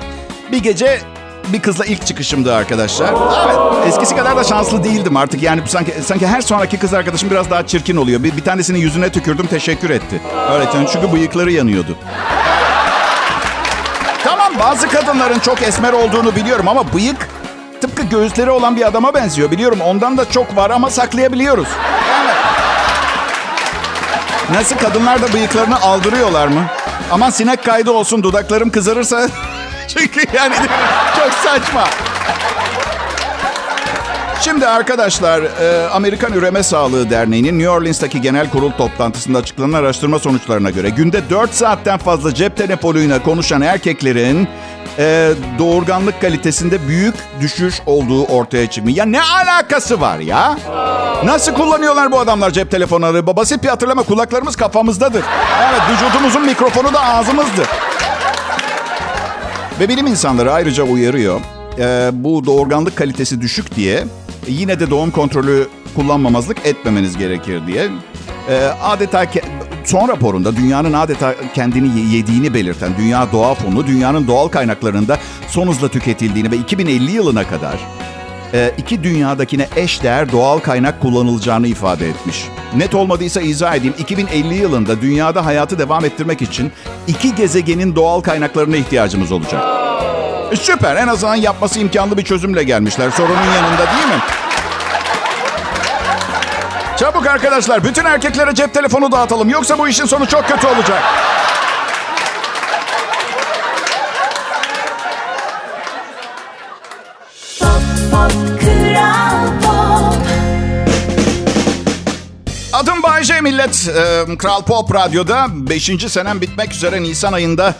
Bir 0.51 0.63
gece 0.63 0.99
bir 1.47 1.61
kızla 1.61 1.85
ilk 1.85 2.05
çıkışımdı 2.05 2.55
arkadaşlar. 2.55 3.13
Evet, 3.45 3.87
eskisi 3.87 4.15
kadar 4.15 4.37
da 4.37 4.43
şanslı 4.43 4.83
değildim 4.83 5.17
artık. 5.17 5.43
Yani 5.43 5.61
sanki 5.67 5.93
sanki 6.05 6.27
her 6.27 6.41
sonraki 6.41 6.79
kız 6.79 6.93
arkadaşım 6.93 7.29
biraz 7.31 7.49
daha 7.49 7.67
çirkin 7.67 7.95
oluyor. 7.95 8.23
Bir, 8.23 8.37
bir 8.37 8.43
tanesinin 8.43 8.79
yüzüne 8.79 9.09
tükürdüm, 9.09 9.47
teşekkür 9.47 9.89
etti. 9.89 10.21
Evet, 10.51 10.67
yani 10.75 10.87
çünkü 10.93 11.13
bıyıkları 11.13 11.51
yanıyordu. 11.51 11.97
Tamam 14.23 14.53
bazı 14.59 14.89
kadınların 14.89 15.39
çok 15.39 15.61
esmer 15.61 15.93
olduğunu 15.93 16.35
biliyorum 16.35 16.67
ama 16.67 16.93
bıyık 16.93 17.27
tıpkı 17.81 18.03
göğüsleri 18.03 18.51
olan 18.51 18.75
bir 18.75 18.87
adama 18.87 19.13
benziyor. 19.13 19.51
Biliyorum 19.51 19.81
ondan 19.81 20.17
da 20.17 20.29
çok 20.29 20.55
var 20.55 20.69
ama 20.69 20.89
saklayabiliyoruz. 20.89 21.67
Nasıl 24.53 24.75
kadınlar 24.75 25.21
da 25.21 25.33
bıyıklarını 25.33 25.81
aldırıyorlar 25.81 26.47
mı? 26.47 26.65
Aman 27.11 27.29
sinek 27.29 27.63
kaydı 27.63 27.91
olsun 27.91 28.23
dudaklarım 28.23 28.69
kızarırsa. 28.69 29.27
Çünkü 29.87 30.21
yani 30.33 30.55
çok 31.19 31.33
saçma. 31.33 31.83
Şimdi 34.41 34.67
arkadaşlar, 34.67 35.41
e, 35.43 35.87
Amerikan 35.87 36.33
Üreme 36.33 36.63
Sağlığı 36.63 37.09
Derneği'nin 37.09 37.59
New 37.59 37.69
Orleans'taki 37.69 38.21
genel 38.21 38.49
kurul 38.49 38.71
toplantısında 38.71 39.37
açıklanan 39.37 39.73
araştırma 39.73 40.19
sonuçlarına 40.19 40.69
göre 40.69 40.89
günde 40.89 41.29
4 41.29 41.53
saatten 41.53 41.97
fazla 41.97 42.33
cep 42.33 42.57
telefonuyla 42.57 43.23
konuşan 43.23 43.61
erkeklerin 43.61 44.47
e, 44.99 45.31
doğurganlık 45.59 46.21
kalitesinde 46.21 46.87
büyük 46.87 47.15
düşüş 47.41 47.81
olduğu 47.85 48.25
ortaya 48.25 48.69
çıkmış. 48.69 48.97
Ya 48.97 49.05
ne 49.05 49.21
alakası 49.21 50.01
var 50.01 50.19
ya? 50.19 50.57
Nasıl 51.23 51.53
kullanıyorlar 51.53 52.11
bu 52.11 52.19
adamlar 52.19 52.51
cep 52.51 52.71
telefonları? 52.71 53.27
Basit 53.27 53.63
bir 53.63 53.69
hatırlama 53.69 54.03
kulaklarımız 54.03 54.55
kafamızdadır. 54.55 55.23
Evet 55.61 55.81
vücudumuzun 55.91 56.45
mikrofonu 56.45 56.93
da 56.93 57.03
ağzımızdır. 57.03 57.67
Ve 59.79 59.89
bilim 59.89 60.07
insanları 60.07 60.53
ayrıca 60.53 60.83
uyarıyor. 60.83 61.41
Ee, 61.79 62.09
bu 62.13 62.45
doğurganlık 62.45 62.95
kalitesi 62.95 63.41
düşük 63.41 63.75
diye 63.75 64.03
yine 64.47 64.79
de 64.79 64.89
doğum 64.89 65.11
kontrolü 65.11 65.67
kullanmamazlık 65.95 66.65
etmemeniz 66.65 67.17
gerekir 67.17 67.67
diye. 67.67 67.89
Ee, 68.49 68.55
adeta 68.83 69.23
ke- 69.23 69.43
son 69.85 70.07
raporunda 70.07 70.55
dünyanın 70.55 70.93
adeta 70.93 71.35
kendini 71.53 71.99
ye- 71.99 72.17
yediğini 72.17 72.53
belirten 72.53 72.91
Dünya 72.97 73.31
Doğa 73.31 73.53
Fonu 73.53 73.87
dünyanın 73.87 74.27
doğal 74.27 74.47
kaynaklarında 74.47 75.17
son 75.47 75.67
hızla 75.67 75.87
tüketildiğini 75.87 76.51
ve 76.51 76.55
2050 76.57 77.11
yılına 77.11 77.47
kadar 77.47 77.73
e, 77.73 77.79
iki 78.77 79.03
dünyadakine 79.03 79.67
eş 79.75 80.03
değer 80.03 80.31
doğal 80.31 80.59
kaynak 80.59 81.01
kullanılacağını 81.01 81.67
ifade 81.67 82.09
etmiş. 82.09 82.47
Net 82.75 82.95
olmadıysa 82.95 83.41
izah 83.41 83.75
edeyim. 83.75 83.95
2050 83.99 84.53
yılında 84.55 85.01
dünyada 85.01 85.45
hayatı 85.45 85.79
devam 85.79 86.05
ettirmek 86.05 86.41
için 86.41 86.71
iki 87.07 87.35
gezegenin 87.35 87.95
doğal 87.95 88.21
kaynaklarına 88.21 88.75
ihtiyacımız 88.77 89.31
olacak. 89.31 89.63
E, 90.51 90.55
süper. 90.55 90.95
En 90.95 91.07
azından 91.07 91.35
yapması 91.35 91.79
imkanlı 91.79 92.17
bir 92.17 92.23
çözümle 92.23 92.63
gelmişler. 92.63 93.11
Sorunun 93.11 93.53
yanında 93.55 93.77
değil 93.77 94.07
mi? 94.07 94.21
Çabuk 96.97 97.27
arkadaşlar. 97.27 97.83
Bütün 97.83 98.05
erkeklere 98.05 98.55
cep 98.55 98.73
telefonu 98.73 99.11
dağıtalım. 99.11 99.49
Yoksa 99.49 99.79
bu 99.79 99.87
işin 99.87 100.05
sonu 100.05 100.27
çok 100.27 100.47
kötü 100.47 100.67
olacak. 100.67 101.03
Bayce 113.23 113.41
Millet. 113.41 113.89
Kral 114.37 114.61
Pop 114.63 114.95
Radyo'da 114.95 115.47
5. 115.51 115.91
senem 116.07 116.41
bitmek 116.41 116.73
üzere 116.73 117.03
Nisan 117.03 117.33
ayında 117.33 117.75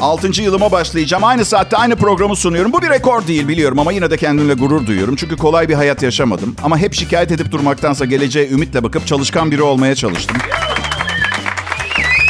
6. 0.00 0.42
yılıma 0.42 0.72
başlayacağım. 0.72 1.24
Aynı 1.24 1.44
saatte 1.44 1.76
aynı 1.76 1.96
programı 1.96 2.36
sunuyorum. 2.36 2.72
Bu 2.72 2.82
bir 2.82 2.90
rekor 2.90 3.26
değil 3.26 3.48
biliyorum 3.48 3.78
ama 3.78 3.92
yine 3.92 4.10
de 4.10 4.16
kendimle 4.16 4.54
gurur 4.54 4.86
duyuyorum. 4.86 5.16
Çünkü 5.16 5.36
kolay 5.36 5.68
bir 5.68 5.74
hayat 5.74 6.02
yaşamadım. 6.02 6.56
Ama 6.62 6.78
hep 6.78 6.94
şikayet 6.94 7.32
edip 7.32 7.52
durmaktansa 7.52 8.04
geleceğe 8.04 8.48
ümitle 8.48 8.82
bakıp 8.82 9.06
çalışkan 9.06 9.50
biri 9.50 9.62
olmaya 9.62 9.94
çalıştım. 9.94 10.36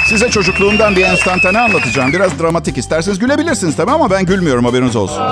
Size 0.09 0.31
çocukluğumdan 0.31 0.97
bir 0.97 1.05
enstantane 1.05 1.59
anlatacağım. 1.59 2.13
Biraz 2.13 2.39
dramatik 2.39 2.79
isterseniz 2.79 3.19
gülebilirsiniz 3.19 3.77
tabii 3.77 3.91
ama 3.91 4.11
ben 4.11 4.27
gülmüyorum 4.27 4.65
haberiniz 4.65 4.97
olsun. 4.97 5.23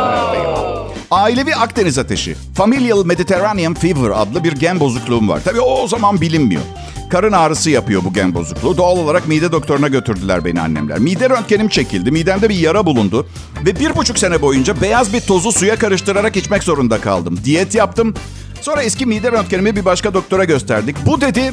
Ailevi 1.11 1.55
Akdeniz 1.55 1.99
ateşi, 1.99 2.37
Familial 2.55 3.05
Mediterranean 3.05 3.75
Fever 3.75 4.11
adlı 4.11 4.45
bir 4.45 4.53
gen 4.53 4.81
bozukluğum 4.81 5.29
var. 5.29 5.41
Tabii 5.45 5.61
o, 5.61 5.89
zaman 5.89 6.21
bilinmiyor. 6.21 6.63
Karın 7.11 7.33
ağrısı 7.33 7.71
yapıyor 7.71 8.05
bu 8.05 8.13
gen 8.13 8.35
bozukluğu. 8.35 8.77
Doğal 8.77 8.97
olarak 8.99 9.29
mide 9.29 9.53
doktoruna 9.53 9.89
götürdüler 9.89 10.45
beni 10.45 10.61
annemler. 10.61 10.99
Mide 10.99 11.31
röntgenim 11.31 11.69
çekildi. 11.69 12.11
Midemde 12.11 12.49
bir 12.49 12.55
yara 12.55 12.87
bulundu. 12.87 13.27
Ve 13.67 13.81
bir 13.81 13.97
buçuk 13.97 14.19
sene 14.19 14.43
boyunca 14.43 14.81
beyaz 14.81 15.13
bir 15.13 15.21
tozu 15.21 15.53
suya 15.53 15.77
karıştırarak 15.77 16.37
içmek 16.37 16.63
zorunda 16.63 17.01
kaldım. 17.01 17.41
Diyet 17.45 17.75
yaptım. 17.75 18.15
Sonra 18.61 18.83
eski 18.83 19.07
mide 19.07 19.33
röntgenimi 19.33 19.77
bir 19.77 19.85
başka 19.85 20.15
doktora 20.15 20.45
gösterdik. 20.45 20.97
Bu 21.07 21.21
dedi 21.21 21.53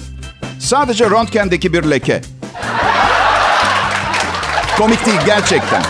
sadece 0.59 1.05
röntgendeki 1.09 1.73
bir 1.73 1.83
leke. 1.83 2.21
Komik 4.79 5.05
değil 5.05 5.19
gerçekten. 5.25 5.81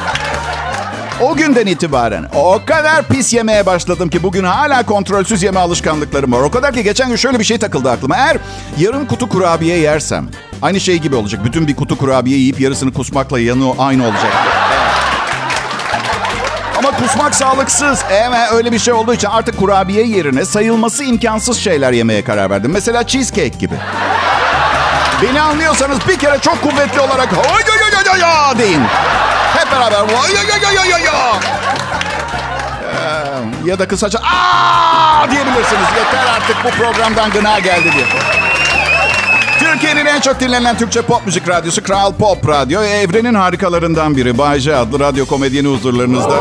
O 1.22 1.36
günden 1.36 1.66
itibaren 1.66 2.26
o 2.36 2.62
kadar 2.66 3.08
pis 3.08 3.34
yemeye 3.34 3.66
başladım 3.66 4.10
ki 4.10 4.24
bugün 4.24 4.44
hala 4.44 4.86
kontrolsüz 4.86 5.44
yeme 5.44 5.60
alışkanlıklarım 5.60 6.32
var. 6.32 6.42
O 6.42 6.52
kadar 6.52 6.74
ki 6.74 6.84
geçen 6.84 7.10
gün 7.10 7.16
şöyle 7.16 7.40
bir 7.40 7.44
şey 7.44 7.58
takıldı 7.58 7.92
aklıma. 7.92 8.16
Eğer 8.18 8.38
yarım 8.78 9.06
kutu 9.06 9.30
kurabiye 9.30 9.78
yersem 9.78 10.30
aynı 10.62 10.80
şey 10.80 10.98
gibi 10.98 11.16
olacak. 11.16 11.46
Bütün 11.46 11.68
bir 11.68 11.76
kutu 11.76 11.98
kurabiye 11.98 12.38
yiyip 12.38 12.60
yarısını 12.60 12.94
kusmakla 12.94 13.40
yanı 13.40 13.74
aynı 13.80 14.04
olacak. 14.04 14.34
Ama 16.78 16.92
kusmak 16.92 17.36
sağlıksız. 17.36 18.04
Evet 18.12 18.52
öyle 18.54 18.72
bir 18.72 18.80
şey 18.80 18.94
olduğu 18.94 19.14
için 19.14 19.28
artık 19.28 19.58
kurabiye 19.58 20.08
yerine 20.08 20.46
sayılması 20.46 21.04
imkansız 21.04 21.58
şeyler 21.58 21.92
yemeye 21.92 22.24
karar 22.24 22.50
verdim. 22.50 22.72
Mesela 22.72 23.08
cheesecake 23.08 23.58
gibi. 23.60 23.76
Beni 25.24 25.42
anlıyorsanız 25.42 26.00
bir 26.08 26.20
kere 26.20 26.40
çok 26.40 26.62
kuvvetli 26.62 27.00
olarak 27.00 27.34
"Oy, 27.34 27.44
oy, 27.44 27.80
oy, 27.86 28.12
oy, 28.14 28.24
oy" 28.24 28.60
deyin. 28.60 28.82
Hep 29.58 29.72
beraber 29.72 30.00
"Oy, 30.02 30.08
oy, 30.10 30.48
oy, 30.54 30.68
oy, 30.70 30.94
oy, 30.94 30.94
oy." 30.94 31.10
Ee, 32.94 33.70
ya 33.70 33.80
da 33.80 33.88
kısaca 33.88 34.20
aa 34.20 35.32
diyebilirsiniz. 35.32 35.88
Yeter 35.98 36.26
artık 36.36 36.56
bu 36.66 36.70
programdan 36.70 37.32
gına 37.32 37.60
geldi 37.60 37.92
diye. 37.96 38.06
Türkiye'nin 39.60 40.06
en 40.06 40.20
çok 40.22 40.40
dinlenen 40.40 40.78
Türkçe 40.78 41.02
pop 41.02 41.26
müzik 41.26 41.48
radyosu 41.50 41.84
Kral 41.84 42.14
Pop 42.14 42.48
Radyo. 42.48 42.82
Evrenin 42.84 43.34
harikalarından 43.34 44.16
biri. 44.18 44.38
Bay 44.38 44.60
J 44.60 44.76
adlı 44.76 45.00
radyo 45.00 45.26
komedyeni 45.26 45.68
huzurlarınızda. 45.68 46.40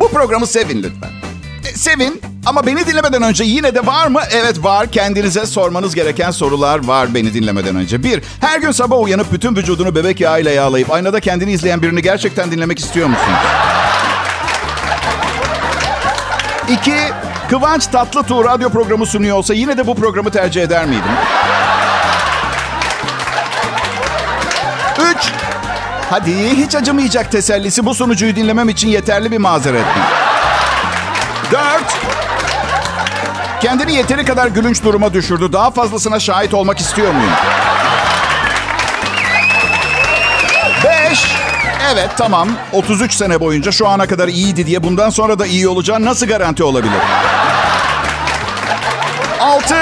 Bu 0.00 0.08
programı 0.08 0.46
sevin 0.46 0.82
lütfen. 0.82 1.10
E, 1.64 1.78
sevin 1.78 2.20
ama 2.48 2.66
beni 2.66 2.86
dinlemeden 2.86 3.22
önce 3.22 3.44
yine 3.44 3.74
de 3.74 3.86
var 3.86 4.06
mı? 4.06 4.20
Evet 4.30 4.64
var. 4.64 4.86
Kendinize 4.86 5.46
sormanız 5.46 5.94
gereken 5.94 6.30
sorular 6.30 6.86
var 6.86 7.14
beni 7.14 7.34
dinlemeden 7.34 7.76
önce. 7.76 8.02
Bir, 8.02 8.22
her 8.40 8.60
gün 8.60 8.70
sabah 8.70 9.00
uyanıp 9.00 9.32
bütün 9.32 9.56
vücudunu 9.56 9.94
bebek 9.94 10.20
yağıyla 10.20 10.50
yağlayıp 10.50 10.92
aynada 10.92 11.20
kendini 11.20 11.52
izleyen 11.52 11.82
birini 11.82 12.02
gerçekten 12.02 12.50
dinlemek 12.50 12.78
istiyor 12.78 13.08
musunuz? 13.08 13.38
İki, 16.68 16.96
Kıvanç 17.50 17.86
Tatlıtuğ 17.86 18.44
radyo 18.44 18.70
programı 18.70 19.06
sunuyor 19.06 19.36
olsa 19.36 19.54
yine 19.54 19.76
de 19.78 19.86
bu 19.86 19.94
programı 19.94 20.30
tercih 20.30 20.62
eder 20.62 20.86
miydim? 20.86 21.12
Üç, 25.10 25.32
hadi 26.10 26.56
hiç 26.56 26.74
acımayacak 26.74 27.32
tesellisi 27.32 27.86
bu 27.86 27.94
sunucuyu 27.94 28.36
dinlemem 28.36 28.68
için 28.68 28.88
yeterli 28.88 29.32
bir 29.32 29.38
mazeret? 29.38 29.84
Dört, 31.52 31.97
kendini 33.60 33.94
yeteri 33.94 34.24
kadar 34.24 34.46
gülünç 34.46 34.84
duruma 34.84 35.14
düşürdü. 35.14 35.52
Daha 35.52 35.70
fazlasına 35.70 36.20
şahit 36.20 36.54
olmak 36.54 36.78
istiyor 36.80 37.12
muyum? 37.12 37.32
Beş, 40.84 41.36
evet 41.92 42.10
tamam 42.16 42.48
33 42.72 43.14
sene 43.14 43.40
boyunca 43.40 43.72
şu 43.72 43.88
ana 43.88 44.06
kadar 44.06 44.28
iyiydi 44.28 44.66
diye 44.66 44.82
bundan 44.82 45.10
sonra 45.10 45.38
da 45.38 45.46
iyi 45.46 45.68
olacağı 45.68 46.04
nasıl 46.04 46.26
garanti 46.26 46.64
olabilir? 46.64 47.00
Altı, 49.40 49.76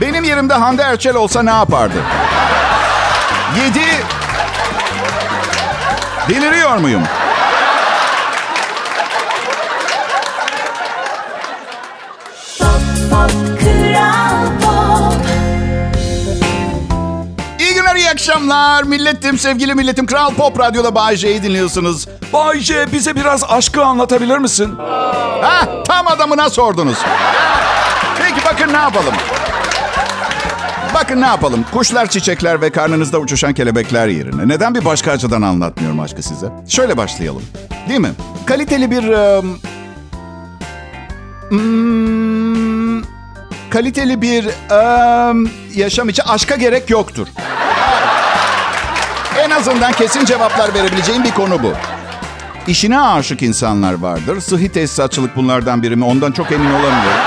benim 0.00 0.24
yerimde 0.24 0.54
Hande 0.54 0.82
Erçel 0.82 1.14
olsa 1.16 1.42
ne 1.42 1.50
yapardı? 1.50 1.98
Yedi, 3.64 3.84
deliriyor 6.28 6.76
muyum? 6.76 7.02
Akşamlar. 18.36 18.82
Milletim, 18.82 19.38
sevgili 19.38 19.74
milletim. 19.74 20.06
Kral 20.06 20.34
Pop 20.34 20.58
Radyo'da 20.58 20.94
Bay 20.94 21.16
J'yi 21.16 21.42
dinliyorsunuz. 21.42 22.06
Bay 22.32 22.60
J, 22.60 22.92
bize 22.92 23.16
biraz 23.16 23.44
aşkı 23.44 23.84
anlatabilir 23.84 24.38
misin? 24.38 24.74
Ha, 25.42 25.82
tam 25.84 26.06
adamına 26.08 26.50
sordunuz. 26.50 26.98
Peki 28.18 28.40
bakın 28.44 28.72
ne 28.72 28.76
yapalım. 28.76 29.14
Bakın 30.94 31.20
ne 31.20 31.26
yapalım. 31.26 31.64
Kuşlar, 31.72 32.06
çiçekler 32.10 32.60
ve 32.60 32.70
karnınızda 32.70 33.18
uçuşan 33.18 33.54
kelebekler 33.54 34.08
yerine. 34.08 34.48
Neden 34.48 34.74
bir 34.74 34.84
başka 34.84 35.12
açıdan 35.12 35.42
anlatmıyorum 35.42 36.00
aşkı 36.00 36.22
size? 36.22 36.46
Şöyle 36.68 36.96
başlayalım. 36.96 37.42
Değil 37.88 38.00
mi? 38.00 38.12
Kaliteli 38.46 38.90
bir... 38.90 39.08
ım, 39.08 39.58
hmm, 41.48 43.02
kaliteli 43.70 44.22
bir 44.22 44.46
ım, 44.70 45.50
yaşam 45.74 46.08
için 46.08 46.22
aşka 46.26 46.56
gerek 46.56 46.90
yoktur. 46.90 47.26
En 49.38 49.50
azından 49.50 49.92
kesin 49.92 50.24
cevaplar 50.24 50.74
verebileceğim 50.74 51.24
bir 51.24 51.30
konu 51.30 51.62
bu. 51.62 51.72
İşine 52.66 53.00
aşık 53.00 53.42
insanlar 53.42 53.94
vardır. 53.94 54.40
Sıhhi 54.40 54.68
tesisatçılık 54.68 55.36
bunlardan 55.36 55.82
biri 55.82 55.96
mi? 55.96 56.04
Ondan 56.04 56.32
çok 56.32 56.52
emin 56.52 56.70
olamıyorum. 56.70 57.20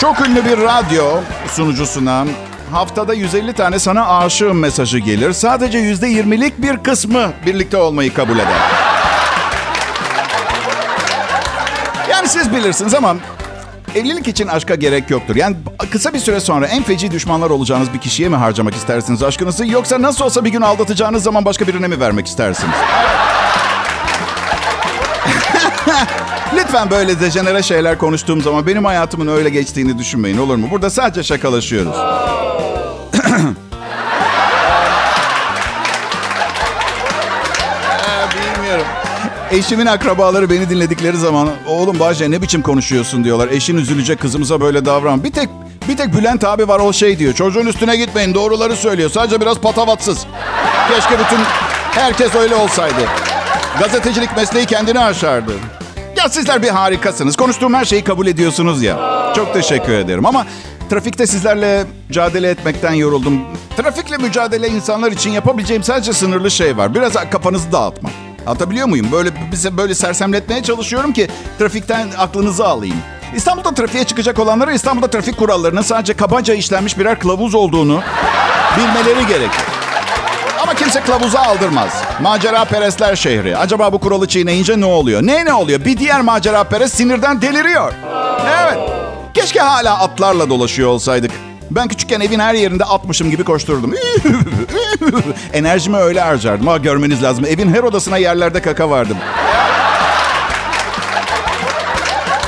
Çok 0.00 0.28
ünlü 0.28 0.44
bir 0.44 0.58
radyo 0.58 1.04
sunucusuna 1.50 2.24
haftada 2.72 3.14
150 3.14 3.52
tane 3.52 3.78
sana 3.78 4.18
aşığım 4.18 4.58
mesajı 4.58 4.98
gelir. 4.98 5.32
Sadece 5.32 5.78
%20'lik 5.78 6.62
bir 6.62 6.76
kısmı 6.76 7.32
birlikte 7.46 7.76
olmayı 7.76 8.14
kabul 8.14 8.38
eder. 8.38 8.60
Yani 12.10 12.28
siz 12.28 12.52
bilirsiniz 12.52 12.94
ama 12.94 13.16
evlilik 13.96 14.28
için 14.28 14.46
aşka 14.46 14.74
gerek 14.74 15.10
yoktur. 15.10 15.36
Yani 15.36 15.56
kısa 15.90 16.12
bir 16.12 16.18
süre 16.18 16.40
sonra 16.40 16.66
en 16.66 16.82
feci 16.82 17.10
düşmanlar 17.10 17.50
olacağınız 17.50 17.92
bir 17.94 17.98
kişiye 17.98 18.28
mi 18.28 18.36
harcamak 18.36 18.74
istersiniz 18.74 19.22
aşkınızı 19.22 19.66
yoksa 19.66 20.02
nasıl 20.02 20.24
olsa 20.24 20.44
bir 20.44 20.50
gün 20.50 20.60
aldatacağınız 20.60 21.22
zaman 21.22 21.44
başka 21.44 21.66
birine 21.66 21.88
mi 21.88 22.00
vermek 22.00 22.26
istersiniz? 22.26 22.74
Lütfen 26.56 26.90
böyle 26.90 27.20
dejenere 27.20 27.62
şeyler 27.62 27.98
konuştuğum 27.98 28.42
zaman 28.42 28.66
benim 28.66 28.84
hayatımın 28.84 29.26
öyle 29.26 29.50
geçtiğini 29.50 29.98
düşünmeyin 29.98 30.38
olur 30.38 30.56
mu? 30.56 30.68
Burada 30.70 30.90
sadece 30.90 31.22
şakalaşıyoruz. 31.22 31.96
Eşimin 39.50 39.86
akrabaları 39.86 40.50
beni 40.50 40.70
dinledikleri 40.70 41.16
zaman 41.16 41.48
oğlum 41.68 41.98
Bahçe 41.98 42.30
ne 42.30 42.42
biçim 42.42 42.62
konuşuyorsun 42.62 43.24
diyorlar. 43.24 43.48
Eşin 43.48 43.76
üzülecek 43.76 44.20
kızımıza 44.20 44.60
böyle 44.60 44.84
davran. 44.84 45.24
Bir 45.24 45.32
tek 45.32 45.48
bir 45.88 45.96
tek 45.96 46.14
Bülent 46.14 46.44
abi 46.44 46.68
var 46.68 46.80
o 46.80 46.92
şey 46.92 47.18
diyor. 47.18 47.34
Çocuğun 47.34 47.66
üstüne 47.66 47.96
gitmeyin 47.96 48.34
doğruları 48.34 48.76
söylüyor. 48.76 49.10
Sadece 49.10 49.40
biraz 49.40 49.58
patavatsız. 49.58 50.26
Keşke 50.88 51.14
bütün 51.24 51.38
herkes 51.90 52.34
öyle 52.34 52.54
olsaydı. 52.54 53.00
Gazetecilik 53.78 54.36
mesleği 54.36 54.66
kendini 54.66 55.00
aşardı. 55.00 55.52
Ya 56.16 56.28
sizler 56.28 56.62
bir 56.62 56.68
harikasınız. 56.68 57.36
Konuştuğum 57.36 57.74
her 57.74 57.84
şeyi 57.84 58.04
kabul 58.04 58.26
ediyorsunuz 58.26 58.82
ya. 58.82 59.32
Çok 59.36 59.54
teşekkür 59.54 59.92
ederim 59.92 60.26
ama 60.26 60.46
trafikte 60.90 61.26
sizlerle 61.26 61.84
mücadele 62.08 62.50
etmekten 62.50 62.92
yoruldum. 62.92 63.40
Trafikle 63.76 64.16
mücadele 64.16 64.68
insanlar 64.68 65.12
için 65.12 65.30
yapabileceğim 65.30 65.82
sadece 65.82 66.12
sınırlı 66.12 66.50
şey 66.50 66.76
var. 66.76 66.94
Biraz 66.94 67.12
kafanızı 67.30 67.72
dağıtmak. 67.72 68.25
Anlatabiliyor 68.46 68.86
muyum? 68.86 69.12
Böyle 69.12 69.30
bize 69.52 69.76
böyle 69.76 69.94
sersemletmeye 69.94 70.62
çalışıyorum 70.62 71.12
ki 71.12 71.28
trafikten 71.58 72.08
aklınızı 72.18 72.66
alayım. 72.66 72.96
İstanbul'da 73.36 73.74
trafiğe 73.74 74.04
çıkacak 74.04 74.38
olanlara 74.38 74.72
İstanbul'da 74.72 75.10
trafik 75.10 75.36
kurallarının 75.36 75.82
sadece 75.82 76.14
kabaca 76.14 76.54
işlenmiş 76.54 76.98
birer 76.98 77.20
kılavuz 77.20 77.54
olduğunu 77.54 78.02
bilmeleri 78.76 79.26
gerekir. 79.26 79.60
Ama 80.62 80.74
kimse 80.74 81.00
kılavuza 81.00 81.40
aldırmaz. 81.40 82.02
Macera 82.20 82.64
perestler 82.64 83.16
şehri. 83.16 83.56
Acaba 83.56 83.92
bu 83.92 83.98
kuralı 83.98 84.28
çiğneyince 84.28 84.80
ne 84.80 84.84
oluyor? 84.84 85.22
Ne 85.22 85.44
ne 85.44 85.54
oluyor? 85.54 85.84
Bir 85.84 85.98
diğer 85.98 86.20
macera 86.20 86.64
perest 86.64 86.96
sinirden 86.96 87.42
deliriyor. 87.42 87.92
Evet. 88.62 88.78
Keşke 89.34 89.60
hala 89.60 89.98
atlarla 89.98 90.48
dolaşıyor 90.50 90.88
olsaydık. 90.88 91.30
Ben 91.70 91.88
küçükken 91.88 92.20
evin 92.20 92.38
her 92.38 92.54
yerinde 92.54 92.84
atmışım 92.84 93.30
gibi 93.30 93.44
koşturdum. 93.44 93.94
Enerjimi 95.52 95.96
öyle 95.96 96.20
harcardım. 96.20 96.66
Ha 96.66 96.76
görmeniz 96.76 97.22
lazım. 97.22 97.44
Evin 97.44 97.74
her 97.74 97.82
odasına 97.82 98.16
yerlerde 98.18 98.62
kaka 98.62 98.90
vardım. 98.90 99.16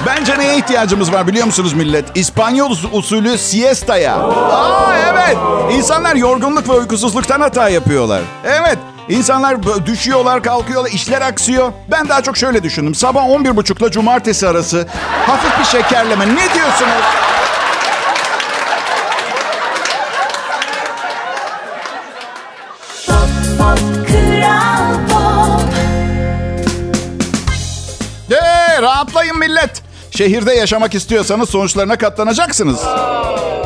Bence 0.06 0.38
neye 0.38 0.56
ihtiyacımız 0.58 1.12
var 1.12 1.26
biliyor 1.26 1.46
musunuz 1.46 1.72
millet? 1.72 2.04
İspanyol 2.16 2.70
usulü 2.92 3.38
siesta'ya. 3.38 4.14
Aa 4.16 4.96
evet. 4.98 5.36
İnsanlar 5.72 6.16
yorgunluk 6.16 6.68
ve 6.68 6.72
uykusuzluktan 6.72 7.40
hata 7.40 7.68
yapıyorlar. 7.68 8.20
Evet. 8.44 8.78
İnsanlar 9.08 9.56
düşüyorlar, 9.86 10.42
kalkıyorlar, 10.42 10.90
işler 10.90 11.22
aksıyor. 11.22 11.72
Ben 11.90 12.08
daha 12.08 12.22
çok 12.22 12.36
şöyle 12.36 12.62
düşündüm. 12.62 12.94
Sabah 12.94 13.22
11.30 13.24 13.78
ile 13.82 13.90
cumartesi 13.90 14.48
arası 14.48 14.86
hafif 15.26 15.58
bir 15.60 15.64
şekerleme. 15.64 16.26
Ne 16.26 16.54
diyorsunuz? 16.54 17.04
Rahatlayın 28.98 29.38
millet. 29.38 29.82
Şehirde 30.10 30.52
yaşamak 30.52 30.94
istiyorsanız 30.94 31.48
sonuçlarına 31.48 31.98
katlanacaksınız. 31.98 32.80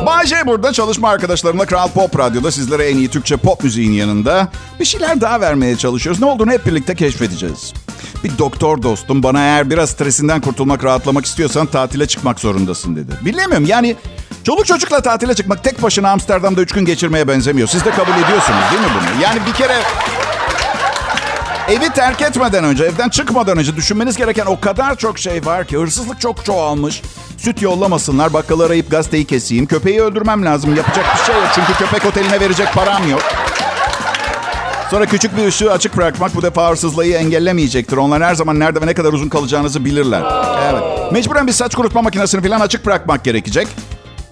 Bay 0.05 0.25
J 0.25 0.47
burada 0.47 0.73
çalışma 0.73 1.09
arkadaşlarımla 1.09 1.65
Kral 1.65 1.87
Pop 1.87 2.19
Radyo'da 2.19 2.51
sizlere 2.51 2.89
en 2.89 2.97
iyi 2.97 3.09
Türkçe 3.09 3.37
pop 3.37 3.63
müziğin 3.63 3.91
yanında 3.91 4.47
bir 4.79 4.85
şeyler 4.85 5.21
daha 5.21 5.41
vermeye 5.41 5.77
çalışıyoruz. 5.77 6.21
Ne 6.21 6.25
olduğunu 6.25 6.51
hep 6.51 6.65
birlikte 6.65 6.95
keşfedeceğiz. 6.95 7.73
Bir 8.23 8.37
doktor 8.37 8.81
dostum 8.81 9.23
bana 9.23 9.39
eğer 9.39 9.69
biraz 9.69 9.89
stresinden 9.89 10.41
kurtulmak, 10.41 10.83
rahatlamak 10.83 11.25
istiyorsan 11.25 11.65
tatile 11.65 12.07
çıkmak 12.07 12.39
zorundasın 12.39 12.95
dedi. 12.95 13.11
Bilemiyorum 13.21 13.65
yani 13.65 13.95
çoluk 14.43 14.65
çocukla 14.65 15.01
tatile 15.01 15.33
çıkmak 15.33 15.63
tek 15.63 15.83
başına 15.83 16.11
Amsterdam'da 16.11 16.61
üç 16.61 16.71
gün 16.71 16.85
geçirmeye 16.85 17.27
benzemiyor. 17.27 17.67
Siz 17.67 17.85
de 17.85 17.91
kabul 17.91 18.13
ediyorsunuz 18.13 18.61
değil 18.71 18.81
mi 18.81 18.87
bunu? 18.95 19.23
Yani 19.23 19.39
bir 19.47 19.53
kere 19.53 19.75
Evi 21.67 21.89
terk 21.89 22.21
etmeden 22.21 22.63
önce, 22.63 22.83
evden 22.83 23.09
çıkmadan 23.09 23.57
önce 23.57 23.75
düşünmeniz 23.75 24.17
gereken 24.17 24.45
o 24.45 24.59
kadar 24.59 24.95
çok 24.95 25.19
şey 25.19 25.45
var 25.45 25.65
ki. 25.65 25.77
Hırsızlık 25.77 26.21
çok 26.21 26.45
çoğalmış. 26.45 27.01
Süt 27.37 27.61
yollamasınlar, 27.61 28.33
bakkalı 28.33 28.65
arayıp 28.65 28.91
gazeteyi 28.91 29.25
keseyim. 29.25 29.65
Köpeği 29.65 30.01
öldürmem 30.01 30.45
lazım. 30.45 30.75
Yapacak 30.75 31.05
bir 31.15 31.25
şey 31.25 31.35
yok. 31.35 31.45
Çünkü 31.55 31.73
köpek 31.73 32.05
oteline 32.05 32.39
verecek 32.39 32.73
param 32.73 33.09
yok. 33.09 33.21
Sonra 34.89 35.05
küçük 35.05 35.37
bir 35.37 35.47
ışığı 35.47 35.71
açık 35.71 35.97
bırakmak 35.97 36.35
bu 36.35 36.41
defa 36.41 36.71
hırsızlığı 36.71 37.05
engellemeyecektir. 37.05 37.97
Onlar 37.97 38.23
her 38.23 38.35
zaman 38.35 38.59
nerede 38.59 38.81
ve 38.81 38.87
ne 38.87 38.93
kadar 38.93 39.13
uzun 39.13 39.29
kalacağınızı 39.29 39.85
bilirler. 39.85 40.23
Evet. 40.71 41.11
Mecburen 41.11 41.47
bir 41.47 41.51
saç 41.51 41.75
kurutma 41.75 42.01
makinesini 42.01 42.47
falan 42.47 42.59
açık 42.59 42.85
bırakmak 42.85 43.23
gerekecek. 43.23 43.67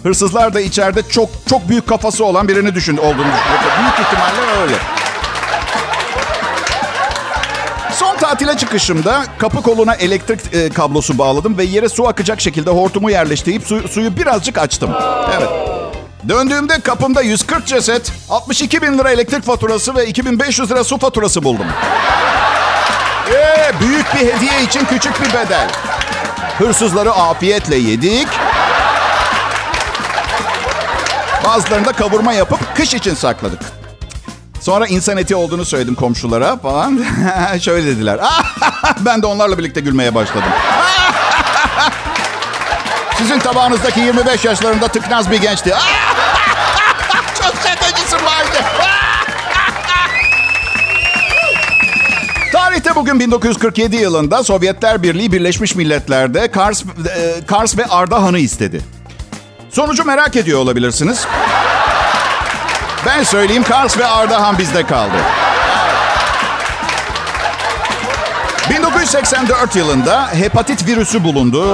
Hırsızlar 0.04 0.54
da 0.54 0.62
içeride 0.62 1.02
çok 1.10 1.30
çok 1.50 1.70
büyük 1.70 1.88
kafası 1.88 2.26
olan 2.26 2.48
birini 2.48 2.76
düşün 2.76 2.98
olduğunu 2.98 3.12
düşünüyor. 3.18 3.62
Büyük 3.80 4.08
ihtimalle 4.08 4.62
öyle. 4.62 5.01
Tatile 8.32 8.58
çıkışımda 8.58 9.24
kapı 9.38 9.62
koluna 9.62 9.94
elektrik 9.96 10.54
e, 10.54 10.70
kablosu 10.70 11.18
bağladım 11.18 11.58
ve 11.58 11.64
yere 11.64 11.90
su 11.90 12.08
akacak 12.08 12.42
şekilde 12.42 12.70
hortumu 12.70 13.12
yerleştirip 13.12 13.64
su- 13.68 13.88
suyu 13.88 14.18
birazcık 14.18 14.58
açtım. 14.58 14.92
Evet. 15.38 15.50
Döndüğümde 16.30 16.80
kapımda 16.80 17.22
140 17.22 17.68
ceset, 17.68 18.12
62 18.30 18.82
bin 18.82 18.98
lira 18.98 19.12
elektrik 19.12 19.44
faturası 19.44 19.96
ve 19.96 20.08
2500 20.08 20.72
lira 20.72 20.84
su 20.84 20.98
faturası 20.98 21.44
buldum. 21.44 21.66
Ee, 23.34 23.72
büyük 23.82 24.14
bir 24.16 24.20
hediye 24.34 24.64
için 24.64 24.86
küçük 24.86 25.22
bir 25.22 25.30
bedel. 25.34 25.68
Hırsızları 26.58 27.12
afiyetle 27.12 27.76
yedik. 27.76 28.28
Bazılarını 31.46 31.86
da 31.86 31.92
kavurma 31.92 32.34
yapıp 32.34 32.76
kış 32.76 32.94
için 32.94 33.14
sakladık. 33.16 33.60
Sonra 34.62 34.88
insan 34.88 35.18
eti 35.18 35.36
olduğunu 35.36 35.66
söyledim 35.66 35.96
komşulara 35.96 36.58
falan. 36.58 37.06
Şöyle 37.62 37.88
dediler. 37.88 38.20
ben 39.00 39.22
de 39.22 39.26
onlarla 39.26 39.58
birlikte 39.58 39.82
gülmeye 39.82 40.16
başladım. 40.16 40.50
Sizin 43.18 43.40
tabağınızdaki 43.40 44.00
25 44.00 44.46
yaşlarında 44.46 44.88
tıknaz 44.88 45.32
bir 45.32 45.42
gençti. 45.42 45.74
Çok 47.42 47.54
şakacısın 47.64 48.26
vardı. 48.26 48.66
Tarihte 52.52 52.96
bugün 52.96 53.20
1947 53.20 53.96
yılında 53.96 54.44
Sovyetler 54.44 55.04
Birliği 55.04 55.32
Birleşmiş 55.32 55.76
Milletler'de 55.76 56.52
Kars, 56.52 56.84
e, 56.84 57.46
Kars 57.46 57.78
ve 57.78 57.86
Ardahan'ı 57.86 58.40
istedi. 58.40 58.82
Sonucu 59.70 60.06
merak 60.06 60.36
ediyor 60.36 60.60
olabilirsiniz. 60.60 61.28
Ben 63.06 63.24
söyleyeyim 63.24 63.64
Kars 63.64 63.98
ve 63.98 64.06
Ardahan 64.06 64.58
bizde 64.58 64.84
kaldı. 64.84 65.16
1984 68.70 69.76
yılında 69.76 70.28
hepatit 70.34 70.88
virüsü 70.88 71.24
bulundu. 71.24 71.68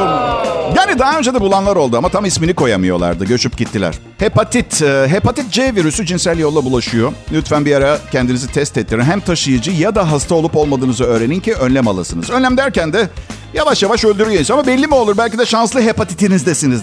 Yani 0.75 0.99
daha 0.99 1.17
önce 1.17 1.33
de 1.33 1.41
bulanlar 1.41 1.75
oldu 1.75 1.97
ama 1.97 2.09
tam 2.09 2.25
ismini 2.25 2.53
koyamıyorlardı. 2.53 3.25
Göçüp 3.25 3.57
gittiler. 3.57 3.95
Hepatit, 4.17 4.81
e, 4.81 5.07
hepatit 5.07 5.51
C 5.51 5.75
virüsü 5.75 6.05
cinsel 6.05 6.39
yolla 6.39 6.65
bulaşıyor. 6.65 7.13
Lütfen 7.31 7.65
bir 7.65 7.75
ara 7.75 7.97
kendinizi 8.11 8.47
test 8.47 8.77
ettirin. 8.77 9.03
Hem 9.03 9.19
taşıyıcı 9.19 9.71
ya 9.71 9.95
da 9.95 10.11
hasta 10.11 10.35
olup 10.35 10.55
olmadığınızı 10.55 11.03
öğrenin 11.03 11.39
ki 11.39 11.53
önlem 11.53 11.87
alasınız. 11.87 12.29
Önlem 12.29 12.57
derken 12.57 12.93
de 12.93 13.09
yavaş 13.53 13.83
yavaş 13.83 14.05
öldürüyor. 14.05 14.49
Ama 14.51 14.67
belli 14.67 14.87
mi 14.87 14.95
olur? 14.95 15.17
Belki 15.17 15.37
de 15.37 15.45
şanslı 15.45 15.81
hepatitinizdesiniz. 15.81 16.81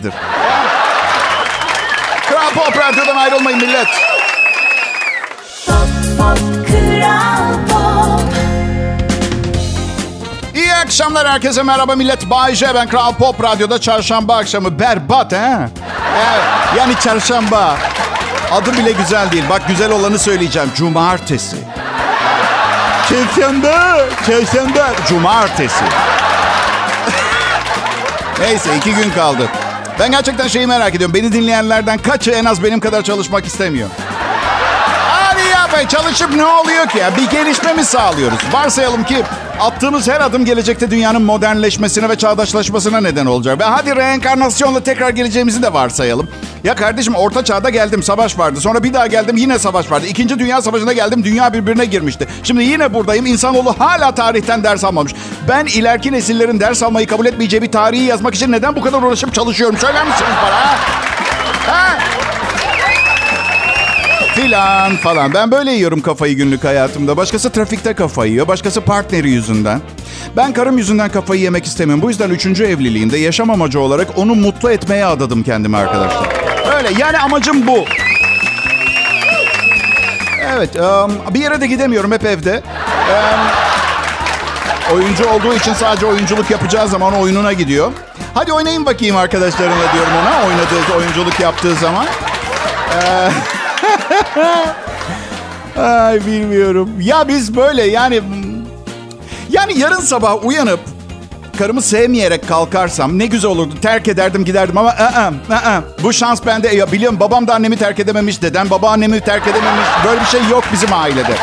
Kral 2.28 2.50
Pop 2.54 2.76
Radyo'dan 2.76 3.16
ayrılmayın 3.16 3.58
millet. 3.58 4.13
Akşamlar 10.84 11.28
herkese 11.28 11.62
merhaba 11.62 11.96
millet. 11.96 12.30
Bay 12.30 12.54
J 12.54 12.74
ben 12.74 12.88
Kral 12.88 13.14
Pop 13.14 13.42
Radyo'da 13.42 13.80
çarşamba 13.80 14.36
akşamı. 14.36 14.78
Berbat 14.78 15.32
he? 15.32 15.68
Yani 16.76 16.94
çarşamba. 17.00 17.76
Adı 18.52 18.72
bile 18.72 18.92
güzel 18.92 19.32
değil. 19.32 19.44
Bak 19.50 19.68
güzel 19.68 19.90
olanı 19.90 20.18
söyleyeceğim. 20.18 20.70
Cumartesi. 20.76 21.56
Çarşamba. 23.08 23.98
Çarşamba. 24.26 24.92
Cumartesi. 25.08 25.84
Neyse 28.40 28.76
iki 28.76 28.94
gün 28.94 29.10
kaldı. 29.10 29.48
Ben 29.98 30.10
gerçekten 30.10 30.48
şeyi 30.48 30.66
merak 30.66 30.94
ediyorum. 30.94 31.14
Beni 31.14 31.32
dinleyenlerden 31.32 31.98
kaçı 31.98 32.30
en 32.30 32.44
az 32.44 32.62
benim 32.62 32.80
kadar 32.80 33.02
çalışmak 33.02 33.46
istemiyor? 33.46 33.88
Hadi 35.08 35.48
yapmayın. 35.48 35.88
Çalışıp 35.88 36.34
ne 36.34 36.44
oluyor 36.44 36.88
ki 36.88 36.98
ya? 36.98 37.16
Bir 37.16 37.30
gelişme 37.30 37.72
mi 37.72 37.84
sağlıyoruz? 37.84 38.38
Varsayalım 38.52 39.04
ki 39.04 39.22
Attığımız 39.60 40.08
her 40.08 40.20
adım 40.20 40.44
gelecekte 40.44 40.90
dünyanın 40.90 41.22
modernleşmesine 41.22 42.08
ve 42.08 42.16
çağdaşlaşmasına 42.18 43.00
neden 43.00 43.26
olacak. 43.26 43.60
Ve 43.60 43.64
hadi 43.64 43.96
reenkarnasyonla 43.96 44.80
tekrar 44.80 45.10
geleceğimizi 45.10 45.62
de 45.62 45.72
varsayalım. 45.72 46.28
Ya 46.64 46.74
kardeşim 46.74 47.14
orta 47.14 47.44
çağda 47.44 47.70
geldim 47.70 48.02
savaş 48.02 48.38
vardı. 48.38 48.60
Sonra 48.60 48.82
bir 48.82 48.94
daha 48.94 49.06
geldim 49.06 49.36
yine 49.36 49.58
savaş 49.58 49.90
vardı. 49.90 50.06
İkinci 50.06 50.38
Dünya 50.38 50.62
Savaşı'na 50.62 50.92
geldim 50.92 51.24
dünya 51.24 51.52
birbirine 51.52 51.84
girmişti. 51.84 52.28
Şimdi 52.42 52.64
yine 52.64 52.94
buradayım. 52.94 53.26
İnsanoğlu 53.26 53.74
hala 53.78 54.14
tarihten 54.14 54.64
ders 54.64 54.84
almamış. 54.84 55.12
Ben 55.48 55.66
ileriki 55.66 56.12
nesillerin 56.12 56.60
ders 56.60 56.82
almayı 56.82 57.06
kabul 57.06 57.26
etmeyeceği 57.26 57.62
bir 57.62 57.72
tarihi 57.72 58.02
yazmak 58.02 58.34
için 58.34 58.52
neden 58.52 58.76
bu 58.76 58.82
kadar 58.82 59.02
uğraşıp 59.02 59.34
çalışıyorum? 59.34 59.78
Söyler 59.78 60.06
misiniz 60.06 60.32
bana? 60.42 60.54
Ha? 61.74 61.98
Filan 64.44 64.96
falan. 64.96 65.34
Ben 65.34 65.50
böyle 65.50 65.72
yiyorum 65.72 66.00
kafayı 66.00 66.36
günlük 66.36 66.64
hayatımda. 66.64 67.16
Başkası 67.16 67.50
trafikte 67.50 67.94
kafayı 67.94 68.32
yiyor. 68.32 68.48
Başkası 68.48 68.80
partneri 68.80 69.30
yüzünden. 69.30 69.80
Ben 70.36 70.52
karım 70.52 70.78
yüzünden 70.78 71.08
kafayı 71.08 71.40
yemek 71.40 71.64
istemiyorum. 71.64 72.02
Bu 72.02 72.08
yüzden 72.08 72.30
üçüncü 72.30 72.64
evliliğimde 72.64 73.18
yaşam 73.18 73.50
amacı 73.50 73.80
olarak 73.80 74.18
onu 74.18 74.34
mutlu 74.34 74.70
etmeye 74.70 75.06
adadım 75.06 75.42
kendimi 75.42 75.76
arkadaşlar. 75.76 76.28
Öyle 76.76 76.88
yani 77.00 77.18
amacım 77.18 77.66
bu. 77.66 77.84
Evet 80.54 80.76
um, 80.76 81.12
bir 81.34 81.40
yere 81.40 81.60
de 81.60 81.66
gidemiyorum 81.66 82.12
hep 82.12 82.24
evde. 82.24 82.62
Um, 83.10 83.40
oyuncu 84.94 85.28
olduğu 85.28 85.54
için 85.54 85.74
sadece 85.74 86.06
oyunculuk 86.06 86.50
yapacağı 86.50 86.88
zaman 86.88 87.14
oyununa 87.14 87.52
gidiyor. 87.52 87.92
Hadi 88.34 88.52
oynayın 88.52 88.86
bakayım 88.86 89.16
arkadaşlarımla 89.16 89.92
diyorum 89.92 90.12
ona 90.22 90.46
oynadığı 90.46 90.96
oyunculuk 90.98 91.40
yaptığı 91.40 91.74
zaman. 91.74 92.06
Ee, 92.94 93.30
Ay 95.78 96.26
bilmiyorum. 96.26 96.90
Ya 97.00 97.28
biz 97.28 97.56
böyle 97.56 97.82
yani 97.82 98.20
yani 99.50 99.78
yarın 99.78 100.00
sabah 100.00 100.44
uyanıp 100.44 100.80
karımı 101.58 101.82
sevmeyerek 101.82 102.48
kalkarsam 102.48 103.18
ne 103.18 103.26
güzel 103.26 103.50
olurdu. 103.50 103.74
Terk 103.82 104.08
ederdim 104.08 104.44
giderdim 104.44 104.78
ama 104.78 104.90
ı-ı, 104.90 105.32
ı-ı. 105.50 105.82
bu 106.02 106.12
şans 106.12 106.46
bende. 106.46 106.68
Ya 106.68 106.92
biliyorum 106.92 107.20
babam 107.20 107.48
da 107.48 107.54
annemi 107.54 107.76
terk 107.76 108.00
edememiş. 108.00 108.42
Dedem 108.42 108.70
babaannemi 108.70 109.20
terk 109.20 109.46
edememiş. 109.46 109.86
Böyle 110.06 110.20
bir 110.20 110.26
şey 110.26 110.40
yok 110.50 110.64
bizim 110.72 110.92
ailede. 110.92 111.36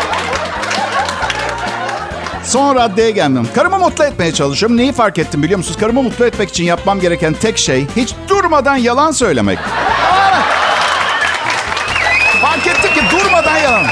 Son 2.44 2.76
raddeye 2.76 3.12
geldim. 3.12 3.48
Karımı 3.56 3.80
mutlu 3.80 4.04
etmeye 4.04 4.34
çalışıyorum. 4.34 4.78
Neyi 4.78 4.92
fark 4.92 5.18
ettim 5.18 5.44
biliyor 5.44 5.58
musunuz? 5.58 5.78
Karımı 5.80 6.04
mutlu 6.04 6.26
etmek 6.26 6.50
için 6.50 6.64
yapmam 6.64 7.00
gereken 7.00 7.34
tek 7.34 7.58
şey 7.58 7.88
hiç 7.96 8.14
durmadan 8.28 8.76
yalan 8.76 9.12
söylemek. 9.12 9.60
Fark 12.42 12.68
ettim 12.68 12.92
yalan. 13.60 13.86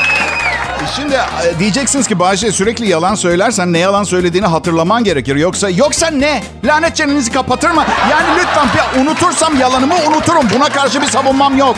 Şimdi 0.96 1.14
e, 1.16 1.60
diyeceksiniz 1.60 2.08
ki 2.08 2.20
Bahçe 2.20 2.52
sürekli 2.52 2.88
yalan 2.88 3.16
söylersen 3.16 3.74
ne 3.74 3.80
yalan 3.80 4.04
söylediğini 4.04 4.48
hatırlaman 4.48 5.04
gerekir. 5.04 5.36
Yoksa 5.36 5.70
yoksa 5.70 6.08
ne? 6.08 6.44
Lanet 6.66 6.96
çenenizi 6.96 7.32
kapatır 7.32 7.70
mı? 7.70 7.84
Yani 8.12 8.28
lütfen 8.40 8.68
bir 8.74 9.02
unutursam 9.02 9.60
yalanımı 9.60 9.96
unuturum. 10.08 10.44
Buna 10.56 10.70
karşı 10.70 11.02
bir 11.02 11.08
savunmam 11.08 11.58
yok. 11.58 11.76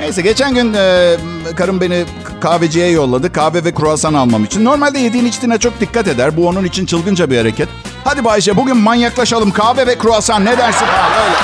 Neyse 0.00 0.22
geçen 0.22 0.54
gün 0.54 0.74
e, 0.74 1.16
karım 1.56 1.80
beni 1.80 2.04
kahveciye 2.40 2.90
yolladı. 2.90 3.32
Kahve 3.32 3.64
ve 3.64 3.74
kruvasan 3.74 4.14
almam 4.14 4.44
için. 4.44 4.64
Normalde 4.64 4.98
yediğin 4.98 5.26
içtiğine 5.26 5.58
çok 5.58 5.80
dikkat 5.80 6.08
eder. 6.08 6.36
Bu 6.36 6.48
onun 6.48 6.64
için 6.64 6.86
çılgınca 6.86 7.30
bir 7.30 7.38
hareket. 7.38 7.68
Hadi 8.04 8.24
Bayşe 8.24 8.56
bugün 8.56 8.76
manyaklaşalım. 8.76 9.50
Kahve 9.50 9.86
ve 9.86 9.98
kruvasan 9.98 10.44
ne 10.44 10.58
dersin? 10.58 10.86
Ha, 10.86 11.08
öyle. 11.24 11.36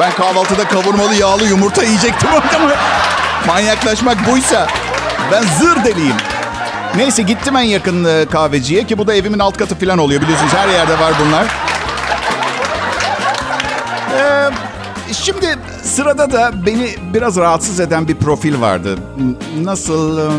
Ben 0.00 0.12
kahvaltıda 0.12 0.68
kavurmalı 0.68 1.14
yağlı 1.14 1.44
yumurta 1.44 1.82
yiyecektim 1.82 2.30
manyaklaşmak 3.46 4.16
buysa 4.32 4.66
ben 5.32 5.42
zır 5.42 5.84
deliyim. 5.84 6.16
Neyse 6.96 7.22
gittim 7.22 7.56
en 7.56 7.62
yakın 7.62 8.04
e, 8.04 8.26
kahveciye 8.30 8.84
ki 8.84 8.98
bu 8.98 9.06
da 9.06 9.14
evimin 9.14 9.38
alt 9.38 9.56
katı 9.56 9.74
falan 9.74 9.98
oluyor 9.98 10.22
biliyorsunuz 10.22 10.52
her 10.54 10.68
yerde 10.68 10.98
var 11.00 11.12
bunlar. 11.26 11.46
Şimdi 15.12 15.58
sırada 15.82 16.32
da 16.32 16.52
beni 16.66 16.88
biraz 17.14 17.36
rahatsız 17.36 17.80
eden 17.80 18.08
bir 18.08 18.14
profil 18.14 18.60
vardı. 18.60 18.98
Nasıl 19.62 20.32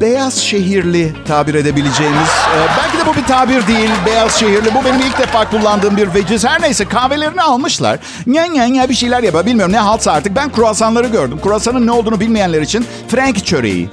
beyaz 0.00 0.38
şehirli 0.38 1.14
tabir 1.28 1.54
edebileceğimiz. 1.54 2.28
e, 2.28 2.58
belki 2.78 2.98
de 2.98 3.06
bu 3.06 3.16
bir 3.16 3.24
tabir 3.26 3.66
değil. 3.66 3.90
Beyaz 4.06 4.32
şehirli. 4.32 4.74
Bu 4.74 4.84
benim 4.84 5.00
ilk 5.00 5.18
defa 5.18 5.50
kullandığım 5.50 5.96
bir 5.96 6.14
veciz. 6.14 6.44
Her 6.44 6.62
neyse 6.62 6.84
kahvelerini 6.84 7.42
almışlar. 7.42 7.98
Nyen 8.26 8.52
nyen 8.54 8.74
ya 8.74 8.88
bir 8.88 8.94
şeyler 8.94 9.22
yapıyor. 9.22 9.46
Bilmiyorum 9.46 9.72
ne 9.72 9.78
haltsa 9.78 10.12
artık. 10.12 10.36
Ben 10.36 10.52
kruvasanları 10.52 11.06
gördüm. 11.06 11.40
Kruvasanın 11.42 11.86
ne 11.86 11.90
olduğunu 11.92 12.20
bilmeyenler 12.20 12.62
için 12.62 12.86
Frank 13.08 13.46
çöreği. 13.46 13.88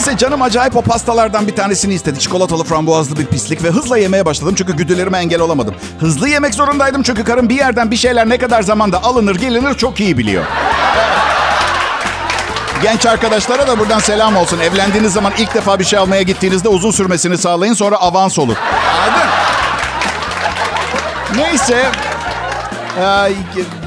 Neyse 0.00 0.16
canım 0.16 0.42
acayip 0.42 0.76
o 0.76 0.82
pastalardan 0.82 1.46
bir 1.46 1.56
tanesini 1.56 1.94
istedi. 1.94 2.18
Çikolatalı 2.18 2.64
frambuazlı 2.64 3.16
bir 3.16 3.26
pislik 3.26 3.62
ve 3.62 3.68
hızla 3.68 3.98
yemeye 3.98 4.26
başladım 4.26 4.54
çünkü 4.58 4.76
güdülerime 4.76 5.18
engel 5.18 5.40
olamadım. 5.40 5.74
Hızlı 5.98 6.28
yemek 6.28 6.54
zorundaydım 6.54 7.02
çünkü 7.02 7.24
karım 7.24 7.48
bir 7.48 7.54
yerden 7.54 7.90
bir 7.90 7.96
şeyler 7.96 8.28
ne 8.28 8.38
kadar 8.38 8.62
zamanda 8.62 9.02
alınır 9.02 9.36
gelinir 9.36 9.74
çok 9.74 10.00
iyi 10.00 10.18
biliyor. 10.18 10.44
Genç 12.82 13.06
arkadaşlara 13.06 13.66
da 13.66 13.78
buradan 13.78 13.98
selam 13.98 14.36
olsun. 14.36 14.60
Evlendiğiniz 14.60 15.12
zaman 15.12 15.32
ilk 15.38 15.54
defa 15.54 15.78
bir 15.78 15.84
şey 15.84 15.98
almaya 15.98 16.22
gittiğinizde 16.22 16.68
uzun 16.68 16.90
sürmesini 16.90 17.38
sağlayın 17.38 17.74
sonra 17.74 17.96
avans 17.96 18.38
olur. 18.38 18.56
Anladın? 19.02 19.30
Neyse. 21.36 21.90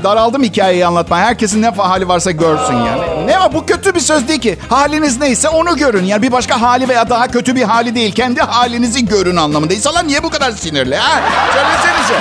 Daraldım 0.03 0.43
hikayeyi 0.43 0.85
anlatmaya. 0.85 1.25
Herkesin 1.25 1.61
ne 1.61 1.69
hali 1.69 2.07
varsa 2.07 2.31
görsün 2.31 2.73
yani. 2.73 3.27
Ne 3.27 3.39
var 3.39 3.53
bu 3.53 3.65
kötü 3.65 3.95
bir 3.95 3.99
söz 3.99 4.27
değil 4.27 4.39
ki. 4.41 4.57
Haliniz 4.69 5.19
neyse 5.19 5.49
onu 5.49 5.77
görün. 5.77 6.03
Yani 6.05 6.21
bir 6.21 6.31
başka 6.31 6.61
hali 6.61 6.89
veya 6.89 7.09
daha 7.09 7.27
kötü 7.27 7.55
bir 7.55 7.63
hali 7.63 7.95
değil. 7.95 8.15
Kendi 8.15 8.41
halinizi 8.41 9.05
görün 9.05 9.35
anlamında. 9.35 9.73
İnsanlar 9.73 10.07
niye 10.07 10.23
bu 10.23 10.29
kadar 10.29 10.51
sinirli 10.51 10.95
ha? 10.95 11.21
Söylesenize. 11.53 12.19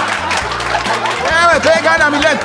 Evet 1.47 1.62
pekala 1.62 2.11
millet. 2.11 2.37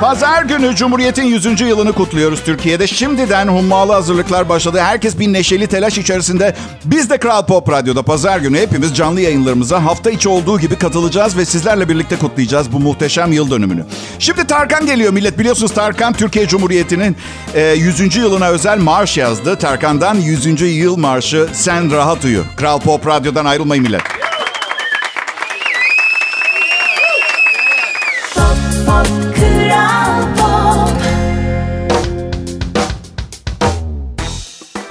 Pazar 0.00 0.42
günü 0.42 0.76
Cumhuriyet'in 0.76 1.22
100. 1.22 1.60
yılını 1.60 1.92
kutluyoruz 1.92 2.42
Türkiye'de. 2.44 2.86
Şimdiden 2.86 3.48
hummalı 3.48 3.92
hazırlıklar 3.92 4.48
başladı. 4.48 4.80
Herkes 4.80 5.18
bir 5.18 5.32
neşeli 5.32 5.66
telaş 5.66 5.98
içerisinde. 5.98 6.56
Biz 6.84 7.10
de 7.10 7.18
Kral 7.18 7.46
Pop 7.46 7.70
Radyo'da 7.70 8.02
pazar 8.02 8.38
günü 8.38 8.58
hepimiz 8.58 8.96
canlı 8.96 9.20
yayınlarımıza 9.20 9.84
hafta 9.84 10.10
içi 10.10 10.28
olduğu 10.28 10.60
gibi 10.60 10.76
katılacağız 10.76 11.36
ve 11.36 11.44
sizlerle 11.44 11.88
birlikte 11.88 12.16
kutlayacağız 12.16 12.72
bu 12.72 12.80
muhteşem 12.80 13.32
yıl 13.32 13.50
dönümünü. 13.50 13.84
Şimdi 14.18 14.46
Tarkan 14.46 14.86
geliyor 14.86 15.12
millet. 15.12 15.38
Biliyorsunuz 15.38 15.74
Tarkan 15.74 16.12
Türkiye 16.12 16.46
Cumhuriyeti'nin 16.48 17.16
e, 17.54 17.60
100. 17.72 18.16
yılına 18.16 18.48
özel 18.48 18.78
marş 18.78 19.16
yazdı. 19.16 19.56
Tarkan'dan 19.56 20.14
100. 20.14 20.60
yıl 20.60 20.96
marşı 20.96 21.48
Sen 21.52 21.92
Rahat 21.92 22.24
Uyu. 22.24 22.44
Kral 22.56 22.80
Pop 22.80 23.06
Radyo'dan 23.06 23.44
ayrılmayın 23.44 23.84
millet. 23.84 24.02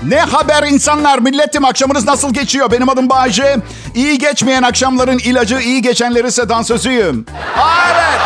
Ne 0.07 0.19
haber 0.19 0.63
insanlar? 0.63 1.19
Milletim 1.19 1.65
akşamınız 1.65 2.05
nasıl 2.07 2.33
geçiyor? 2.33 2.71
Benim 2.71 2.89
adım 2.89 3.09
Bayce. 3.09 3.57
İyi 3.95 4.17
geçmeyen 4.17 4.63
akşamların 4.63 5.17
ilacı, 5.19 5.59
iyi 5.59 5.81
geçenleri 5.81 6.27
ise 6.27 6.49
dansözüyüm. 6.49 7.25
Evet. 7.91 8.19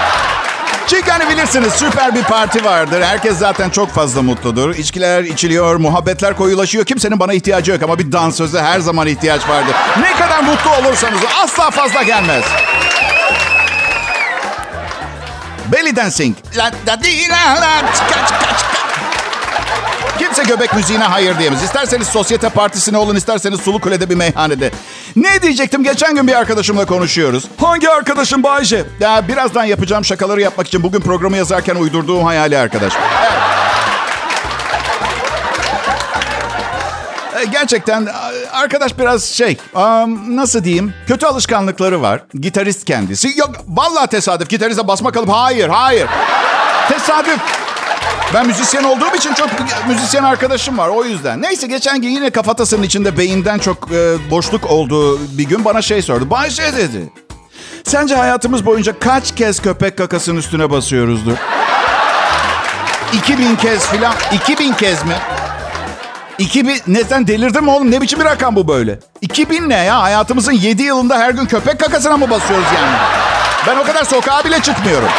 Çünkü 0.87 1.11
hani 1.11 1.29
bilirsiniz 1.29 1.73
süper 1.73 2.15
bir 2.15 2.23
parti 2.23 2.65
vardır. 2.65 3.01
Herkes 3.01 3.37
zaten 3.37 3.69
çok 3.69 3.89
fazla 3.89 4.21
mutludur. 4.21 4.75
İçkiler 4.75 5.23
içiliyor, 5.23 5.75
muhabbetler 5.75 6.37
koyulaşıyor. 6.37 6.85
Kimsenin 6.85 7.19
bana 7.19 7.33
ihtiyacı 7.33 7.71
yok 7.71 7.83
ama 7.83 7.99
bir 7.99 8.11
dansöze 8.11 8.61
her 8.61 8.79
zaman 8.79 9.07
ihtiyaç 9.07 9.49
vardır. 9.49 9.75
Ne 10.01 10.13
kadar 10.13 10.39
mutlu 10.39 10.71
olursanız 10.71 11.19
asla 11.43 11.71
fazla 11.71 12.03
gelmez. 12.03 12.43
Belly 15.71 15.95
dancing. 15.95 16.35
La 16.57 16.71
da 16.87 17.03
di 17.03 17.29
la 17.29 17.61
la 17.61 17.93
çıka 17.93 18.27
çıka 18.27 18.57
çıka. 18.57 18.70
Kimse 20.35 20.53
göbek 20.53 20.73
müziğine 20.75 21.03
hayır 21.03 21.39
diyemez. 21.39 21.63
İsterseniz 21.63 22.07
sosyete 22.07 22.49
partisine 22.49 22.97
olun, 22.97 23.15
isterseniz 23.15 23.59
Sulu 23.61 23.81
Kule'de 23.81 24.09
bir 24.09 24.15
meyhanede. 24.15 24.71
Ne 25.15 25.41
diyecektim? 25.41 25.83
Geçen 25.83 26.15
gün 26.15 26.27
bir 26.27 26.33
arkadaşımla 26.33 26.85
konuşuyoruz. 26.85 27.45
Hangi 27.57 27.89
arkadaşım 27.89 28.43
Bayce? 28.43 28.83
Ya 28.99 29.27
birazdan 29.27 29.63
yapacağım 29.63 30.05
şakaları 30.05 30.41
yapmak 30.41 30.67
için 30.67 30.83
bugün 30.83 30.99
programı 30.99 31.37
yazarken 31.37 31.75
uydurduğum 31.75 32.23
hayali 32.23 32.57
arkadaş. 32.57 32.93
Evet. 33.21 33.33
E, 37.41 37.45
Gerçekten 37.45 38.07
arkadaş 38.51 38.99
biraz 38.99 39.23
şey, 39.25 39.57
nasıl 40.27 40.63
diyeyim? 40.63 40.93
Kötü 41.07 41.25
alışkanlıkları 41.25 42.01
var. 42.01 42.21
Gitarist 42.33 42.85
kendisi. 42.85 43.39
Yok 43.39 43.51
vallahi 43.67 44.07
tesadüf. 44.07 44.49
Gitariste 44.49 44.87
basma 44.87 45.11
kalıp 45.11 45.29
hayır, 45.29 45.69
hayır. 45.69 46.07
Tesadüf. 46.89 47.39
Ben 48.33 48.47
müzisyen 48.47 48.83
olduğum 48.83 49.15
için 49.15 49.33
çok 49.33 49.49
müzisyen 49.87 50.23
arkadaşım 50.23 50.77
var 50.77 50.87
o 50.87 51.03
yüzden. 51.03 51.41
Neyse 51.41 51.67
geçen 51.67 52.01
gün 52.01 52.09
yine 52.09 52.29
kafatasının 52.29 52.83
içinde 52.83 53.17
beyinden 53.17 53.59
çok 53.59 53.91
e, 53.91 54.31
boşluk 54.31 54.71
olduğu 54.71 55.19
bir 55.37 55.43
gün 55.43 55.65
bana 55.65 55.81
şey 55.81 56.01
sordu. 56.01 56.29
Bayşe 56.29 56.73
dedi. 56.77 57.09
Sence 57.83 58.15
hayatımız 58.15 58.65
boyunca 58.65 58.99
kaç 58.99 59.35
kez 59.35 59.61
köpek 59.61 59.97
kakasının 59.97 60.37
üstüne 60.37 60.69
basıyoruzdur? 60.71 61.31
2000 63.13 63.55
kez 63.55 63.85
filan. 63.87 64.13
2000 64.33 64.73
kez 64.73 65.05
mi? 65.05 65.15
2000 66.37 66.77
ne 66.87 67.03
sen 67.03 67.27
delirdin 67.27 67.67
oğlum? 67.67 67.91
Ne 67.91 68.01
biçim 68.01 68.19
bir 68.19 68.25
rakam 68.25 68.55
bu 68.55 68.67
böyle? 68.67 68.99
2000 69.21 69.69
ne 69.69 69.83
ya? 69.83 70.01
Hayatımızın 70.01 70.51
7 70.51 70.83
yılında 70.83 71.19
her 71.19 71.31
gün 71.31 71.45
köpek 71.45 71.79
kakasına 71.79 72.17
mı 72.17 72.29
basıyoruz 72.29 72.65
yani? 72.75 72.97
Ben 73.67 73.77
o 73.77 73.83
kadar 73.83 74.03
sokağa 74.03 74.43
bile 74.45 74.61
çıkmıyorum. 74.61 75.09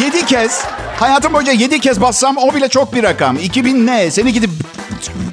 7 0.00 0.26
kez, 0.26 0.64
hayatım 1.00 1.32
boyunca 1.34 1.52
7 1.52 1.80
kez 1.80 2.00
bassam 2.00 2.36
o 2.36 2.54
bile 2.54 2.68
çok 2.68 2.94
bir 2.94 3.02
rakam. 3.02 3.36
2000 3.36 3.86
ne? 3.86 4.10
Seni 4.10 4.32
gidip 4.32 4.50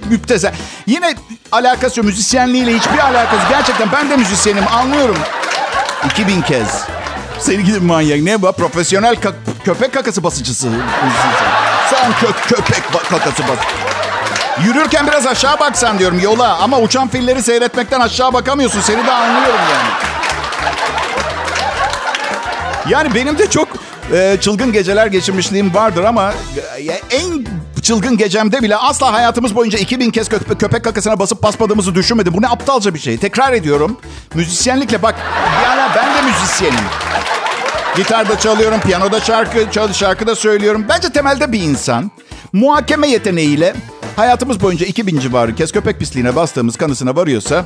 müptezel. 0.10 0.54
Yine 0.88 1.16
alakası 1.52 2.00
yok. 2.00 2.06
Müzisyenliğiyle 2.08 2.74
hiçbir 2.78 3.00
alakası. 3.00 3.42
Gerçekten 3.50 3.92
ben 3.92 4.10
de 4.10 4.18
müzisyenim 4.18 4.64
anlıyorum. 4.68 5.18
2000 6.06 6.42
kez. 6.42 6.68
Seni 7.40 7.64
gidip 7.64 7.82
manyak. 7.82 8.22
Ne 8.22 8.42
bu? 8.42 8.52
Profesyonel 8.52 9.14
ka- 9.16 9.34
köpek 9.66 9.94
kakası 9.94 10.24
basıcısı. 10.24 10.68
Son 11.90 12.12
kö- 12.12 12.48
köpek 12.48 12.84
kakası 13.10 13.44
bas. 13.44 13.58
Yürürken 14.66 15.08
biraz 15.08 15.28
aşağı 15.28 15.60
baksan 15.60 16.00
diyorum 16.00 16.20
yola. 16.20 16.58
Ama 16.58 16.80
uçan 16.80 17.08
filleri 17.08 17.44
seyretmekten 17.44 18.00
aşağı 18.00 18.34
bakamıyorsun. 18.34 18.82
Seni 18.82 19.08
de 19.08 19.12
anlıyorum 19.12 19.60
yani. 19.74 19.90
Yani 22.90 23.16
benim 23.16 23.38
de 23.38 23.50
çok 23.50 23.68
e, 24.14 24.38
çılgın 24.42 24.72
geceler 24.72 25.08
geçirmişliğim 25.08 25.74
vardır 25.74 26.04
ama 26.04 26.34
e, 26.78 27.16
en 27.16 27.46
çılgın 27.82 28.18
gecemde 28.18 28.62
bile 28.62 28.76
asla 28.76 29.14
hayatımız 29.14 29.56
boyunca 29.56 29.80
2000 29.80 30.12
kez 30.12 30.30
köpek, 30.30 30.60
köpek 30.60 30.84
kakasına 30.84 31.20
basıp 31.20 31.44
basmadığımızı 31.44 31.96
düşünmedim. 31.96 32.34
Bu 32.34 32.42
ne 32.42 32.48
aptalca 32.48 32.94
bir 32.94 33.00
şey. 33.00 33.18
Tekrar 33.18 33.54
ediyorum. 33.54 33.98
Müzisyenlikle 34.34 35.02
bak 35.02 35.16
yani 35.64 35.92
ben 35.96 36.06
de 36.06 36.32
müzisyenim. 36.32 36.86
Gitarda 37.96 38.40
çalıyorum, 38.40 38.80
piyanoda 38.80 39.20
şarkı, 39.20 39.72
çal, 39.72 39.94
şarkı 39.94 40.28
da 40.28 40.36
söylüyorum. 40.36 40.86
Bence 40.90 41.10
temelde 41.10 41.52
bir 41.52 41.62
insan 41.62 42.12
muhakeme 42.54 43.08
yeteneğiyle 43.08 43.76
hayatımız 44.16 44.62
boyunca 44.62 44.86
2000 44.86 45.20
civarı 45.20 45.56
kez 45.56 45.72
köpek 45.72 46.00
pisliğine 46.00 46.36
bastığımız 46.36 46.78
kanısına 46.78 47.16
varıyorsa 47.16 47.66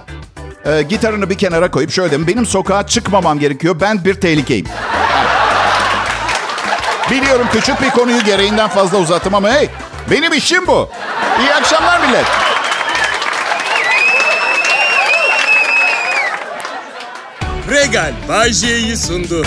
e, 0.66 0.82
gitarını 0.82 1.30
bir 1.30 1.38
kenara 1.38 1.72
koyup 1.72 1.92
şöyle 1.92 2.12
dedim. 2.12 2.28
Benim 2.28 2.46
sokağa 2.46 2.88
çıkmamam 2.88 3.40
gerekiyor. 3.40 3.76
Ben 3.82 4.06
bir 4.06 4.14
tehlikeyim. 4.14 4.66
Biliyorum 7.12 7.48
küçük 7.54 7.82
bir 7.82 7.90
konuyu 7.90 8.24
gereğinden 8.24 8.70
fazla 8.70 8.98
uzattım 8.98 9.36
ama 9.36 9.50
hey 9.50 9.70
benim 10.12 10.34
işim 10.34 10.68
bu. 10.68 10.90
İyi 11.40 11.54
akşamlar 11.54 12.00
millet. 12.00 12.26
Regal 17.72 18.14
Bay 18.30 18.54
sundu. 18.96 19.46